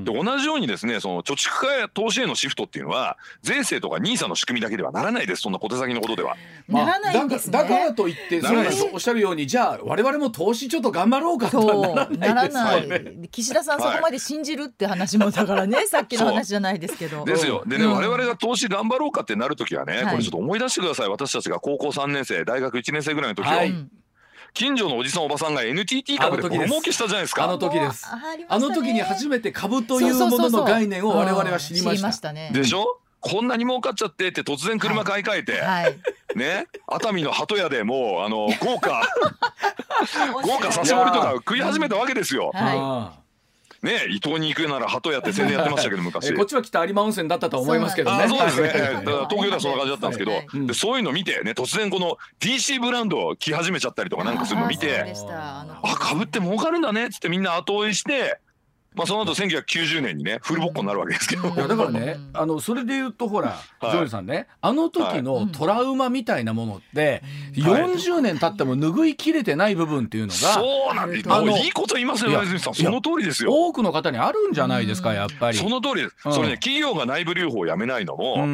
[0.07, 6.37] で同じようにですねその貯蓄化や投資へのシフトっていうのは税制とか NISA の仕組みだけではならないですそんな小手先のことでは。
[6.69, 13.29] まあ、ならないんですね、だからといってそれおっしゃるようにじゃあ我々も投資ちょっと頑張ろうかとはならないですよね。
[13.31, 17.25] 岸田さんそこまで信じるって話もだからね、はい、さっきの話じゃないですけど。
[17.25, 17.65] ですよ。
[17.67, 23.51] でね、うん、我々が投資頑張ろうかってなるときはね、これちょっと思い出してください私たちが高校3年生大学1年生ぐらいの時を。
[23.51, 23.75] はい
[24.57, 27.45] 近所のおじさんおばさんが NTT 株でボロ儲けしたじゃないですか。
[27.45, 28.07] あの時です。
[28.49, 32.33] あの時に初めて株というものの概念を我々は知りました。
[32.33, 32.99] でしょ？
[33.21, 35.95] こんなに儲かっちゃってって突然車買い替えて、はい、
[36.37, 36.69] ね？
[36.87, 39.03] 熱海の鳩屋でもうあの豪華。
[40.43, 42.51] 豪華刺し盛りとか食い始めたわけですよ。
[42.55, 43.26] はい
[43.83, 46.35] ね伊東に行くなら鳩屋って宣伝やってましたけど 昔。
[46.35, 48.29] こっちは北有馬温泉だったと思いますけどね。
[48.29, 48.71] そうですね。
[48.71, 50.67] 東京ではそんな感じだったんですけど、はい。
[50.67, 58.39] でそういうの見てね突然この DC ブランドを着始めちゃったりとかなんかするの見てあかぶって儲かるんだねっつってみんな後追いして
[58.97, 67.23] まあその後1990年にねフルボッコになるわけですけど、いやだからねあのそれで言うとほら、ジョイさんねあの時のトラウマみたいなものって、
[67.63, 71.31] はい、40年経っても拭いきれてない部分っていうのが、そうなんです。
[71.31, 72.75] あのいいこと言いますよ泉さん。
[72.75, 73.53] その通りですよ。
[73.53, 75.59] 多くの方にあるんじゃないですかやっぱり。
[75.59, 78.47] その通りです、それね企業が内部留保をやめないのも、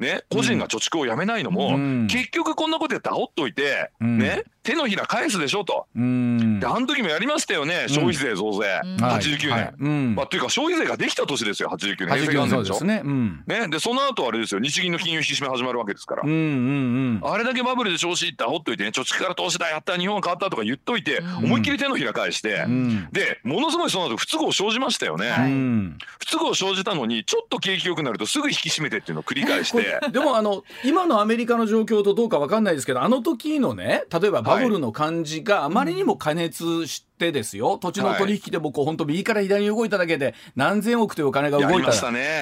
[0.00, 9.60] ね、個人が貯蓄をやめないのも、うん、結局こんなことやって煽っといて、うん、ね、手のひら返すでしょと、うん、であの時もやりましたよね消費税増税、うん、89年、はい。
[9.60, 9.74] はい
[10.14, 12.18] まあ、というか消費税ができた年ですよ89年。
[12.18, 12.84] 平成元年でしょ。
[12.84, 13.02] ね,、
[13.46, 13.68] ね。
[13.68, 14.60] でその後あれですよ。
[14.60, 22.64] 日銀の金融引き締め始まるわけですから、うんうんうん、あれだけバブルで調子いって煽っといてね貯蓄から投資だやった日本は変わったとか言っといて、思いっきり手のひら返して、
[23.12, 29.98] でものすごいその後不都合生じましたよね、不都合生じたのにちょっと景気良くなるとすぐ引き締めてっていうのを繰り返して。
[30.10, 41.92] でもあの今のアメリカの状況とどうか分かんないですけどあの時のね例えばバブルの感じがあまりにも加熱してですよ、土地の取引でもこう本当右から左に動いただけで何千億というお金が動いた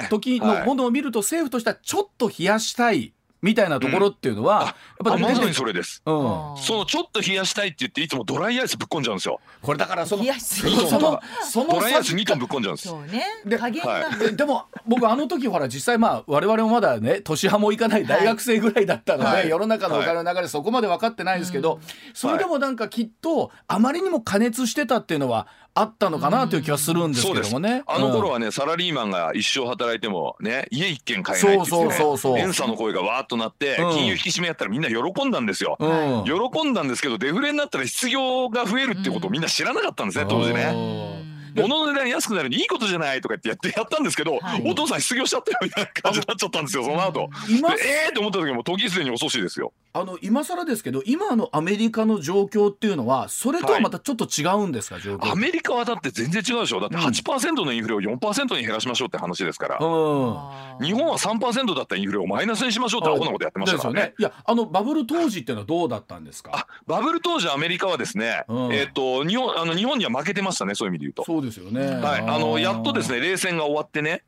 [0.08, 3.14] 時のものを見ると政府としてはちょっと冷やしたい。
[3.42, 4.74] みたいなところっていうのは、うん、やっ
[5.04, 6.14] ぱまさにそれです、うん、
[6.56, 9.40] そのちょっと冷やしたいって言っていつもドライアイスぶっ込んじゃうんですよ。
[9.60, 12.88] これだからそのそのそのドライアイス2トンぶっ込んじゃうんです。
[12.88, 13.24] そうね。
[13.44, 21.80] で加減が、はい、でも僕あの時ほら実際まあ我々もまだね年派もいかない大学生ぐらいだったので、はい、世の中のお金の流れそこまで分かってないんですけど、はい、
[22.14, 27.82] それでもなんかきっとあまりにも加熱してたっていうのはあったのかなという気はするんですけどもね。
[27.86, 35.78] あの頃はね、サラリーマンが一生働いてもね、家一軒買えないって言ってね、連鎖の声がわーっとなって、金融引き締めやったらみんな喜んだんですよ。
[36.26, 41.31] 喜んだんですけど、デフレになったら失業が増えるってことをみんな知らなかったんですね、当時ね。
[41.54, 47.30] 物の値段安くなるにいいことじゃないとか言ってやったんですけど、はい、お父さん失業しちゃったよみたいな感じになっちゃったんですよその後。
[47.48, 49.72] 今ええー、と思った時も時すでに遅しですよ。
[49.94, 56.80] あの今更ですけど今のアメリカの状況っていうのはそれとはまたちょっと違うんですか、はい、状況アメリカはだって全然違うでしょ。
[56.80, 66.52] だって8%のインフレを4%に減らしましょうって話ですから、うん、日本は3%だったインフレをマイナスにしましょうってアホなことやってましたからね、ね、いやあのバブル当時っていうのはどうだったんですか？
[66.54, 71.96] あバブル当時アメリカはですね、うん、えっ、ー、と日本あの日本には負けてましたねそういう意味で言うとそうですよね。
[72.00, 72.20] はい。
[72.20, 74.22] あのやっとですね冷戦が終わってね。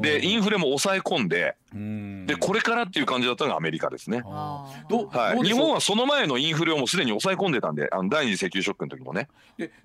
[0.00, 1.56] でインフレも抑え込んで
[2.26, 4.22] でこれからっていう感じだったのがアメリカですね。
[4.24, 9.28] はい、日本はその前のインフレをもうすでに抑え込んでたんであの第二次石油ショックの時もね。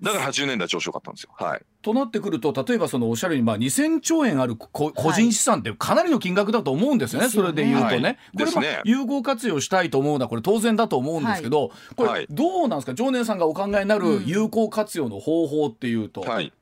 [0.00, 1.30] だから80年代調子よかったんですよ。
[1.34, 8.18] はい、となってくると例えばそのおっしゃるように、まあ、2000兆円ある個人資産ってかなりの金額だと思うんですよね、はい、それで言うとね。
[8.38, 12.94] これまあ有効活用したいと思うのはこれ当然だと思うんですけど、これどうなんですか？
[12.94, 16.20] 常念さんがお考えになる有効活用の方法っていうと。
[16.20, 16.52] はい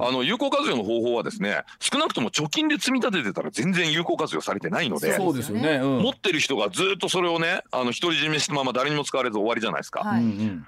[0.00, 10.00] あの有効活用の方法はですね少なくとも貯金で積み立ててたら全然有効活用されてないのでそうですよね、うん、持ってる人がずっとそれをねあの独り占めしたまま誰にも使われず終わりじゃないですか。
[10.00, 10.22] はい、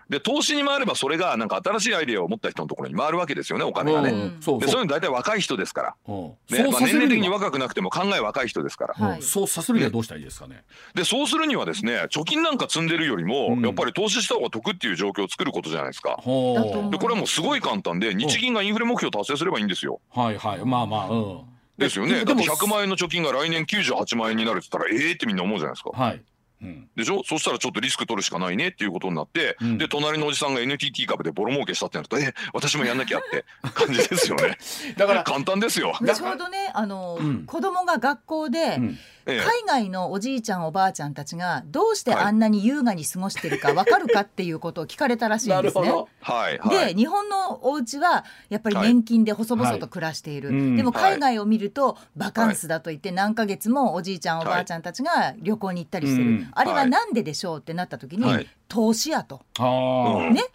[0.08, 4.10] で投資に回ればそれがなんか新しいアイデアを持った人のところに回るわけですよねお金がね。
[4.10, 10.64] でそういうの大体若い人ですから、ねまあ、年齢的に若くなくても考え若い人ですから、はい、そうさせるにはどうしたらいいですかね。
[10.94, 16.16] でそうするにはですね貯金なんか積んでるよりも、やっぱり投資した方が得っていう状況を作ることじゃないですか。
[16.16, 20.00] でこれはもうすごい簡単で日銀がインフレ目標達成すればいいんですよ。
[20.10, 20.64] はいはい。
[20.64, 21.40] まあまあうん。
[21.78, 22.24] ですよね。
[22.24, 25.90] だって100万円の貯金が来年98万円になるって言ったらええってみんな思うじゃないですか。
[25.90, 26.22] はい。
[26.62, 27.22] うん、でしょ？
[27.24, 34.58] そしたらちょっとリスク取るしかないねっていうことになって、うん、で隣のおじさんが NTT 株でボロ儲けしたってなるとえ私もやんなきゃって感じですよね。
[34.98, 35.94] だから簡単ですよ。
[35.98, 38.98] ちょうどねあの、うん、子供が学校で、うん
[39.38, 45.90] 海外のおじいちゃんおばあちゃんたちがどうしてあんなに優雅に過ごしてるか分かるかっていうことを聞かれたらしいんですね。
[46.20, 59.64] はいはい、で日本のお家はやっぱり年金で細々と暮らしている、はい、でも海外を見るとバカンスだと言って何ヶ月もおじいちゃんおばあちゃんたちが旅行に行ったりしてる、あれはなんででしょうってなった時に、投資やと、ね、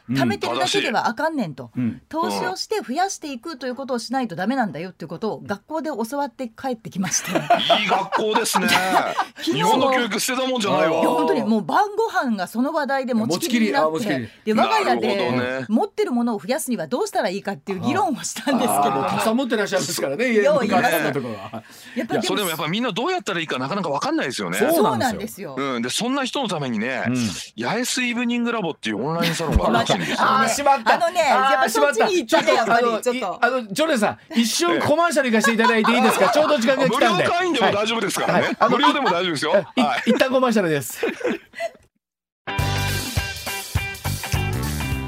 [0.09, 8.64] 貯めてるだけではあかんねんと、うん、投資をして増やしていくということをしないとダメなんだよっていうことを学校で教わって帰ってきましていい学校ですね
[9.43, 10.99] 日本の教育捨てたもんじゃないわ。
[10.99, 13.67] いや本当にもう晩ご飯がその話題で持ちきり。
[13.67, 19.03] になってで我が家で持ってるものを増やすにはどうしたらいいかっていう議論をしたんですけど。
[19.03, 21.63] たくさん持ってらっしゃるんですからね家ののところは。
[21.95, 24.57] やっぱそれでもやっぱみんなどうやったらいいかなかなか分かんないですよね。
[24.57, 27.15] そうなんですよ、うん、でそんな人のためにね、うん、
[27.63, 30.95] 八重洲イブニングラボっていうオンラインサロンがあるらしいんですよ、ああ、しまった。
[30.95, 32.87] あのね、やっぱそっちに行ったね、やっぱり。
[33.01, 33.45] ちょっと。
[33.45, 36.29] あの、ジョネさん、一瞬コマーシャル行かせていただいていいですか？
[36.29, 37.23] ちょうど時間が来たんで。
[37.23, 38.44] 無料会員でも大丈夫ですからね。
[38.69, 39.65] 無料でも大丈夫ですよ。
[40.05, 41.05] 一旦コマーシャルです。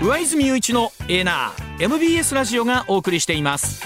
[0.02, 3.84] 上泉雄一のエーナー MBS ラジオがお送りしています。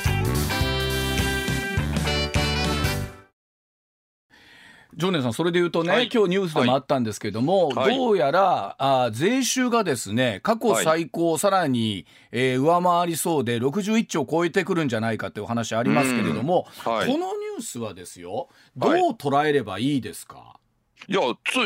[5.02, 20.51] 常念さんそれで言うとね、はい、今日ニュースでもあったんですけども、はい、どうやらあ税収がですね過去最高、さらに、えー、上回りそうで61兆超えてくるんじゃないかという話ありますけれども、このニュースはですよどう捉えればいいですか、
[21.08, 21.22] いや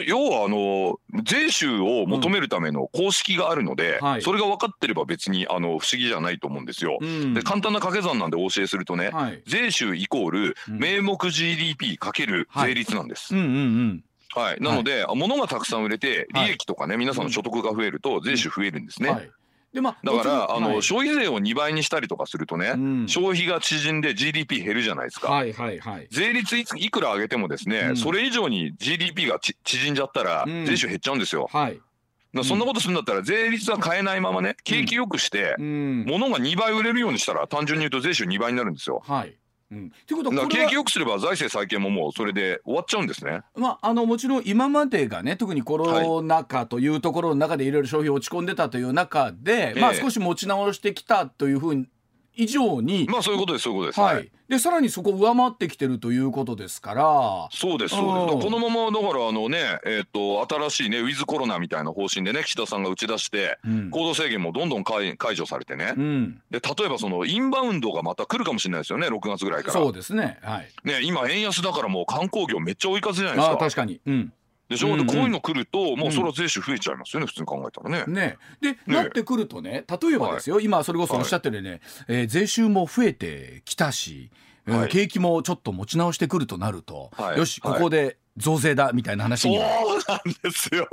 [0.08, 6.98] 要はあの税収を求めるための公式があるので、うんはい、それが分かってれば別にあの不思議じゃないと思うんですよ。
[7.02, 13.34] うん、で簡単な掛け算なんでお教えするとね、はい、税収イコール名目 GDP かける税率なんです。
[13.34, 19.30] はい、なので、はい、物がたくさん売れて利益とかね、皆さんの所得が増えると税収増えるんですね。
[19.75, 25.29] でまあ、だからあの、はい、消費税を2倍にしたりとかするとね、うん、消費が縮んで GDP 減るじゃないですか。
[25.29, 31.49] はいはいはい、税率いいくら上げてもですね、うん、それ以上に GDP が縮んじゃったら、税収減っちゃうんですよ。
[31.51, 31.81] はい。
[32.43, 39.01] そんなことするんだったら税率は変えないままね景気よくして、物が2倍売れるようにしたら単純に言うと税収2倍になるんですよ。
[39.05, 39.35] はい
[39.71, 40.47] うん、ということは。
[40.47, 51.88] 景気よくすれば財政再建ももうそれで終わっちゃうんですね、まあ、あのもちろん今までがね特にコロナ禍というところの中でいろいろ消費落ち込んでたという中で、はい、まあ、少し持ち直してきたというふうに
[52.36, 54.00] 以上にまあそういうことですそういうことです。
[54.02, 57.47] はい、でさらにそこを上回ってきてるということですから。
[57.51, 58.45] そうですそうです。
[58.45, 69.74] このままだからあのねえっ、ー、と新しいねウィズコロナみたいな方針でね岸田さんが打ち出して、うん、行動制限もどんどん解除されてね、うん、で例えばそのインバウンドがまた来るかもしれないですよね6月ぐらいから。
[69.74, 70.39] そうですね。
[70.41, 70.70] はい。
[70.84, 73.57] ね今円安だからもう観光業めっちゃ追い風じゃないですか。
[73.57, 74.01] 確かに。
[74.05, 74.34] うん
[74.70, 78.11] でしょ、うんうん、でこういうの来るともうそれは税収増えちゃいますよね、うん、普通に考えたらね。
[78.11, 84.32] ねで、ね、なってくるとね例えばですよ、はい、今それこそおっしゃってるよね、はい、えー、税収も増えてきたし、
[84.66, 89.66] はい、景気もちょっと持ち直してくるとなると、はい、よしここで増税だみたいな話に、そう
[90.07, 90.88] なんですよ。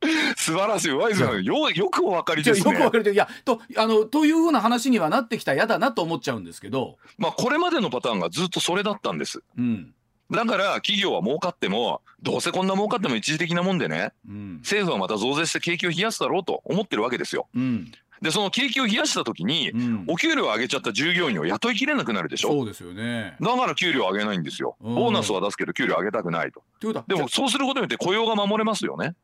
[0.36, 2.70] 素晴らしいワイズさんよよくお分かりですね。
[2.72, 6.96] よく分かりいやとあのというふうな話にはなってきたら嫌だなと思っちゃうんですけど。
[7.18, 9.42] まあこれまでのパターンがずっとそれだったんです。
[9.58, 9.94] うん。
[10.30, 17.48] だから企業は儲かってもどうせこんな儲かっても一時的なもんでね、うん、政府はまた増税して景気を冷やすだろうと思ってるわけですよ。
[17.54, 17.90] うん、
[18.22, 22.50] でその景気を冷やした時に、うん、お給料を上げちゃった従業員を雇いきれなくなるでしょ？
[22.50, 23.36] そうですよね。
[23.40, 26.62] だから給料を上げないんですよ、ボーナスは出すけど給料上げたくないと。
[27.08, 29.14] でもそうすることによって雇用が守れますよね。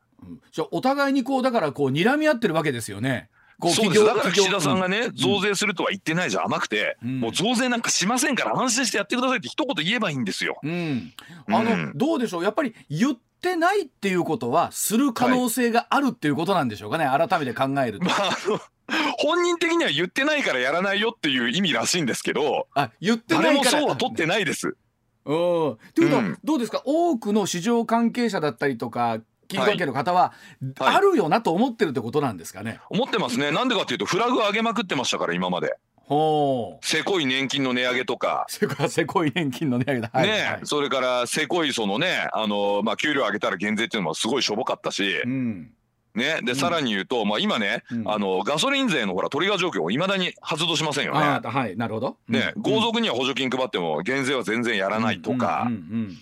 [0.51, 3.29] じゃあお互いにこうだからこう睨み合ってるわけですよね。
[3.61, 4.05] そうです。
[4.05, 10.59] だから岸田さんがね、増税するとは言ってないじゃ甘くて、うん、もう増税なんかしませんから安心してやってくださいって一言言えばいいんですよ。
[10.63, 11.13] うん、
[11.47, 12.43] あの、うん、どうでしょう？
[12.43, 18.05] やっぱり言ってないっていうことはする可能性があるっていうことなんでしょうかね、はい、改めて考えると。
[18.05, 18.37] まあ
[19.19, 22.67] 本人的には言ってないからやらないよっていう意味らしいんですけど。
[22.73, 24.77] あ言って誰もそうは取ってないです。
[25.25, 26.81] うん、ということは、どうですか？
[26.85, 30.33] 多くの市場関係者だったりとか金融関係の方は、
[30.79, 32.79] はい、あるよなと思ってるってことなんですかね。
[32.89, 33.51] 思ってますね。
[33.51, 35.77] なんでかっていうとフラグ上げまくってましたから今まで。
[36.07, 36.85] ほう。
[36.85, 38.45] せこい年金の値上げとか。
[38.47, 40.09] せこ い年金の値上げだ。
[40.13, 45.21] はい、ね、はい、それからせこいそのね、あのまあ給料上げたら減税っていうのもすごいしょぼかったし。
[45.25, 45.71] うん。
[46.17, 51.19] ね、で、さらに言うと、まあ、今ね、あのガソリン税のほらトリガー条件をいまだに発動しませんよね。
[51.19, 52.17] はい、なるほど。
[52.27, 55.69] ね、豪族には補助金配っても減税は全然やらないとか、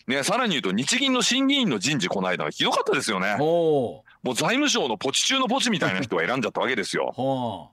[0.06, 3.38] ね、さらに言うと日銀の審議員の人事この間はひどかったですよね。
[3.40, 7.14] もう財務省のポチ中のポチみたいな人が選んじゃったわけですよ。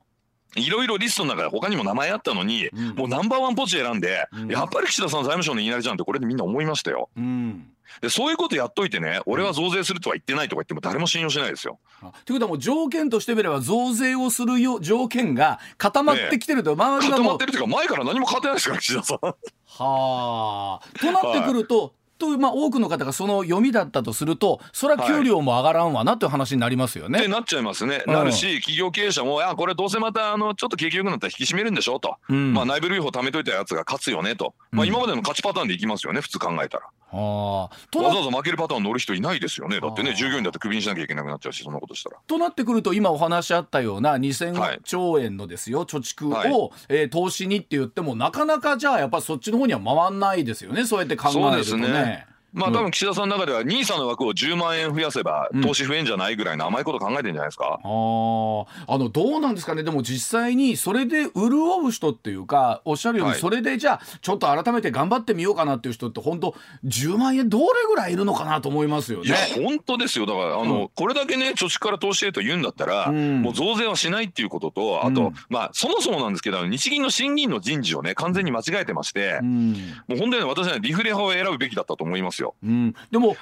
[0.55, 7.09] いろいろリストの中で他にも名前あったのに、うん、もうナンバーワンポチ選んで、うん、やっぱり岸田さん財務省の言いなりじゃんってこれでみんな思いましたよ。
[7.17, 11.79] うんでそういうことやっといてね俺は増税するとは言ってないとか言っても誰も信用しないですよ。
[12.25, 19.19] ということはもう条件としてみれば増税をするよ条件が固まってきてると、周りが固まってるっていうか前から何も変わってないですから岸田さん。
[19.23, 20.99] はあ。
[20.99, 27.19] となってくると、とまあ、多くの方がその読みだったとするとそれは給料も上がらんわなという話になりますよね。
[27.19, 28.05] ってなっちゃいますね。
[28.07, 36.85] なるし、企業経営者も「あこれどうせまたあのちょっと景気よくなったら引き締めるんでしょ」と、うん、まあ、内部留保貯めといたやつが勝つよねと、まあ、今までの勝ちパターンでいきますよね普通考えたら。
[37.13, 39.81] わざわざ負けるパターン乗る人いないですよね。
[39.81, 42.19] だってね従業員だってクビにしなきゃいけなくなっちゃうしそんなことしたら。
[42.27, 50.87] となってくると今お話あったような2000兆円のですよ、はい、貯蓄を、はい、えー、投資にって言ってもなかなかじゃあやっぱそっちの方には回んないですよね。
[50.87, 52.32] そうやって考えるとね。
[52.53, 59.83] まあ多分岸田さんの中では NISA の枠を10万円増やせば投資増えんじゃないぐらいの甘いこと考えてるんじゃないですか、うん、ああのどうなんですかね？
[59.83, 69.29] でも実際にそれで潤う人っていうかおっしゃるようにそれでじゃあちょっと改めて頑張ってみようかなっていう人って本当10万円どれぐらいいるのかなと思いますよね。
[69.29, 70.27] いや本当ですよ。
[70.27, 82.55] だからあの、うん、これだけね貯蓄から投資へと言うんだったら、うん、もう増税はしないっていうこととあと、まあそもそもなんですけど日銀の審議員の人事をね完全に間違えてまして、もう本当に私はリフレ派を選ぶべきだったと思いますよ。
[83.11, 83.37] でもも、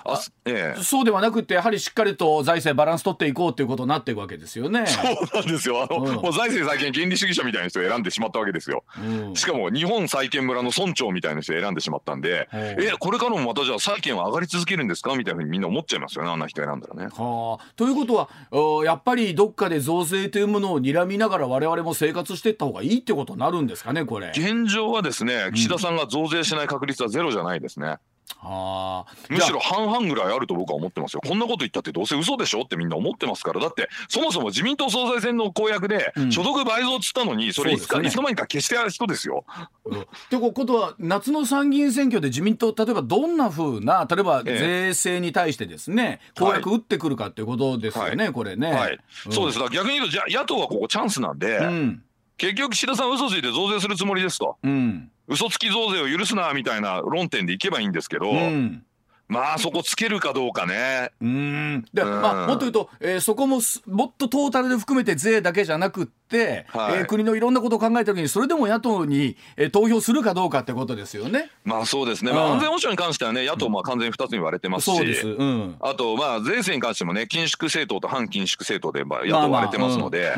[0.44, 4.86] ええ、そうではなくてやはりしっかりと財政バランス取っていこうということになっていくわけですよね。
[4.86, 8.84] そうなんですよあの、うん、もう財政再建原理主義者みたいな人を選んでしまったわけですよ。
[8.98, 17.08] うん、しかも日本債券村の村長みたいな人を選んでしまったんで、えこれからもまたじゃあ債券は上がり続けるんですかみたいなふうにみんな思っちゃいますよねあんな人選んだらね。
[17.12, 24.32] はあ、ということはやっぱりどっかで増税というものを睨みながら我々も生活していった方がいいってことになるんですかねこれ。
[24.34, 27.96] 現状はですね岸田さんが増税しない確率はゼロじゃないですね。
[28.40, 29.04] あ。
[29.28, 31.20] むしろ半々ぐらいあると僕は思ってますよ。
[31.26, 33.60] こんなこと言ったってどうせ嘘でしょってみんな思ってますから。
[33.60, 39.44] だってそもそも自民党総裁選の公約で所得倍増っつったのにそれいつか、ね、いつの間にか消してやる人ですよ。
[39.88, 48.72] ってことは夏の参議院選挙で自民党例えばどんなふうな例えば税制に対してですね、ええ、公約打ってくるかっていうことですよね、はい、これね。
[48.72, 49.58] はい、うん、そうです。
[49.58, 52.02] だ逆に言うとじゃ野党はここチャンスなんで、うん、
[52.36, 54.56] 結局岸田さん嘘ついて増税するつもりですと。
[54.62, 58.84] うん嘘つき増税を許すなみたいな論点でいけばいいんですけど、うん、
[59.30, 61.12] まあそこつけるかどうかね。
[61.20, 61.84] うん。
[61.94, 71.48] で、まあ、もっと言うと、えー、そこももっとトータルで含めて税だけじゃなくって、はい、えー、国のいろんなことを考えた時にそれでも野党に、えー、投票するかどうかってことですよね。
[71.64, 80.34] まあそうですね、まあ、安全保障に関してはね野党も完全に2つに割れてますし、うん、あとまあ税制に関してもね緊縮政党と反緊縮政党でまあ野党割れてますので、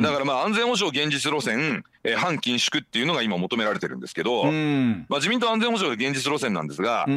[0.00, 4.52] だからまあ安全保障現実路線えー、反緊縮っていうのが今求められてるんですけど、まあ、
[5.16, 7.12] 自民党安全保障で現実路線なんですが、え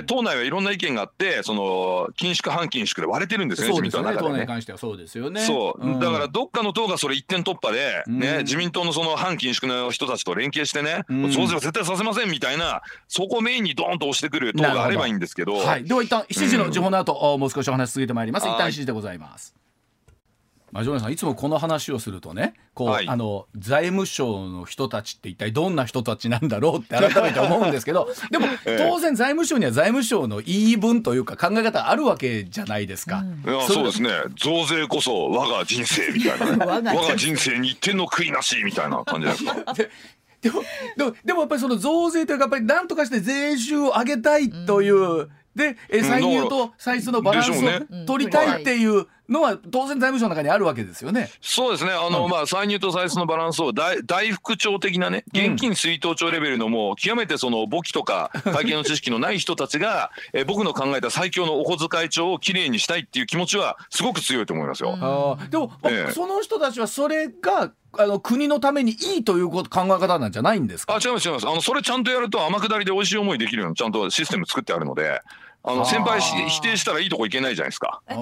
[0.00, 4.34] ー、党内はいろんな意見があってその緊縮反緊縮で割れてるんですよね、自民党の中で、ね。
[4.34, 5.40] 党に関してはそうですよね。
[5.40, 15.56] そう、だからどっかの党がそれ一点突破で、ね、自民党のその反緊縮の人たちと連携してね、増税は絶対させませんみたいな、そこをメインにドーンと押してくる党があればいいんですけど。
[15.56, 18.46] はい、では一旦7時の情報の後、もう少しお話続けてまいります。
[18.46, 19.54] 一旦7時でございます。
[20.74, 33.22] まあ、ジョネさんいつもこの話をするとねこう、はい、あの財務省の人たちって一体どんな人たちなんだろうって改めて思うんですけど でも当然財務省には財務省の言い分というか考え方あるわけじゃないですか。
[33.44, 34.10] うん、そうですね。
[34.34, 39.54] 増税こそ我が人生みたいな、 ね、我が人生に一点の悔いなしみたいな感じですか？
[40.42, 40.62] でも
[40.96, 45.30] でもでもやっぱりその増税というかやっぱり何とかして税収を上げたいという、うん。
[45.54, 51.30] で、え歳入と歳出のバランスを取りたいっていうのは当然財務省の中にあるわけですよね。
[51.40, 51.92] そうですね。
[51.92, 64.96] あの、うん、まあ歳入と歳出のバランスを大大副長的なね、現金出納帳レベルのもう極めてその簿記とか 会計の知識のない人たちが、え僕の考えた最強のお小遣い帳をきれいにしたいっていう気持ちはすごく強いと思いますよ。
[65.00, 70.94] あでも、ええ、その人たちはそれがあの国のためにいいということ考え方なんじゃないんですか？
[70.96, 71.48] あ違います違います。
[71.48, 75.22] あのそれちゃんとやると天下りで美味しい思いできるようにちゃんとシステム作ってあるので。
[75.66, 78.02] あの先輩否定したらいいとこいけないじゃないですか。
[78.06, 78.18] じゃ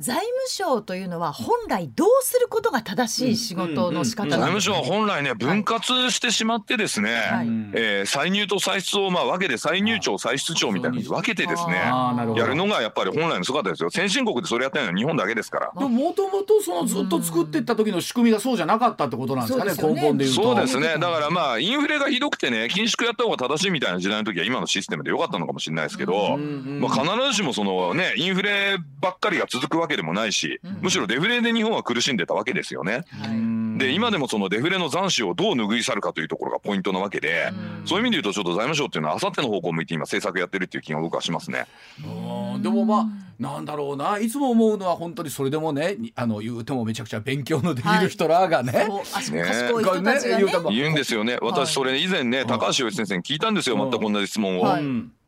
[0.00, 13.90] 財務省というのは本来どうすることが正しい仕事の仕方財務省は本来ね分割してしまってですね、はい、えー、歳入と歳出をまあ分けて歳入庁歳出庁みたいに分けてですねやるのがやっぱり本来の姿ですよ。
[13.90, 15.88] 先進国でそれやってるのは日本だけですから。
[15.88, 20.42] もともとそのずっと作っていった時の仕組みがそうじゃなかったってことなんですかね、ね根本でいうと。
[20.42, 20.94] そうですね。
[20.94, 26.38] だからまあインフレがひどくてね緊縮やった方が正しいみたいな時代の時は今のシステムでよかったのかもしれないですけど、
[26.78, 33.04] まあ必ずしもそのね、インフレばっかりが続くわけでもないし、むしろデフレで日本は苦しんでたわけですよね。
[33.78, 37.52] で、今でもそのデフレの残滓をどう拭い去るかというところがポイントなわけで、
[37.84, 41.66] そういう意味で言うとちょっと財務省っていうのはあさっての方向を向いて今政策やってるっていう気が僕はしますね。
[42.60, 43.06] でもまあ、
[43.38, 44.18] なんだろうな。
[44.18, 48.88] いつも思うのは本当にそれでもねあの言うてもめちゃくちゃ勉強のできる人らがね、はい、
[49.30, 49.42] ね。
[50.70, 50.76] ね。
[50.76, 51.38] 言うんですよね。
[51.40, 54.78] 私それ以前ね、高橋洋一先生に聞いたんですよ、全く同じ質問を。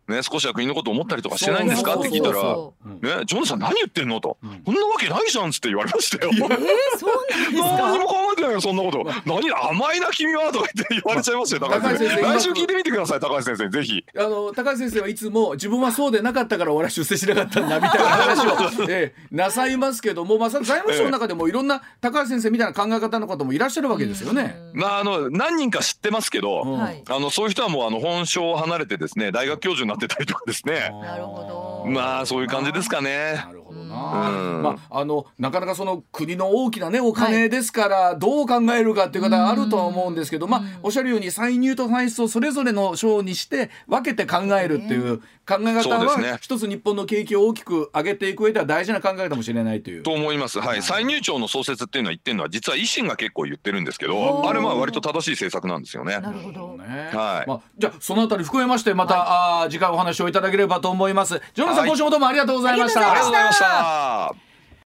[0.08, 1.94] はいね、少しは国のこと思ったりとかしてないんですか？
[1.96, 4.20] って聞いたら、ね、ジョンさん何言ってんの？
[4.20, 4.74] と、そん。
[4.74, 6.30] なわけないじゃんっつって言われましたよ。
[6.34, 9.04] えー、何も考えてないよ、そんなこと。
[9.24, 10.52] 何甘いな、君は？
[10.52, 12.22] とか言って言われちゃいますよ、高橋先生。
[12.22, 14.04] 来週聞いてみてください、高橋先生、ぜひ。
[14.18, 24.56] あの、高橋先生はいつも、自分はそうでなかったから俺は出世しなかったんだ、みたいな話を、 えー、なさいますけども、まあ、財務省の中でもいろんな高橋先生みたいな考え方の方もいらっしゃるわけですよね。
[24.74, 26.64] まあ、あの、何人か知ってますけど、
[27.08, 31.90] あの、そういう人はもう、あの、本省を離れてですね、大学教授になってたりとかですね、なるほど。
[31.90, 33.34] まあそういう感じですかね。
[33.46, 34.30] なるほどな。
[34.30, 50.02] うん、まああのなかなかその国の大きなねお金ですから、どう考えるかっていう方があるとは思うんですけど、まあおっしゃるように歳入と歳出をそれぞれの章にして分けて考えるっていう考え方は一つ日本の景気を大きく上げていく上では大事な考え方かもしれないという。
[50.02, 50.60] と思います。
[50.60, 50.82] はい。
[50.82, 56.20] 歳入庁の創設っていうのは言ってるのは実は維新が結構言ってるんですけど、あれは割と正しい政策なんですよね。
[56.20, 56.76] なるほど。
[56.78, 57.48] はい。
[57.48, 61.40] まあじゃあそのあたり含めましてまた、はい、あ次回お話をいただければと思います。
[61.54, 63.00] ジョナさん、今週もどうもありがとうございました。
[63.10, 64.49] ありがとうございました。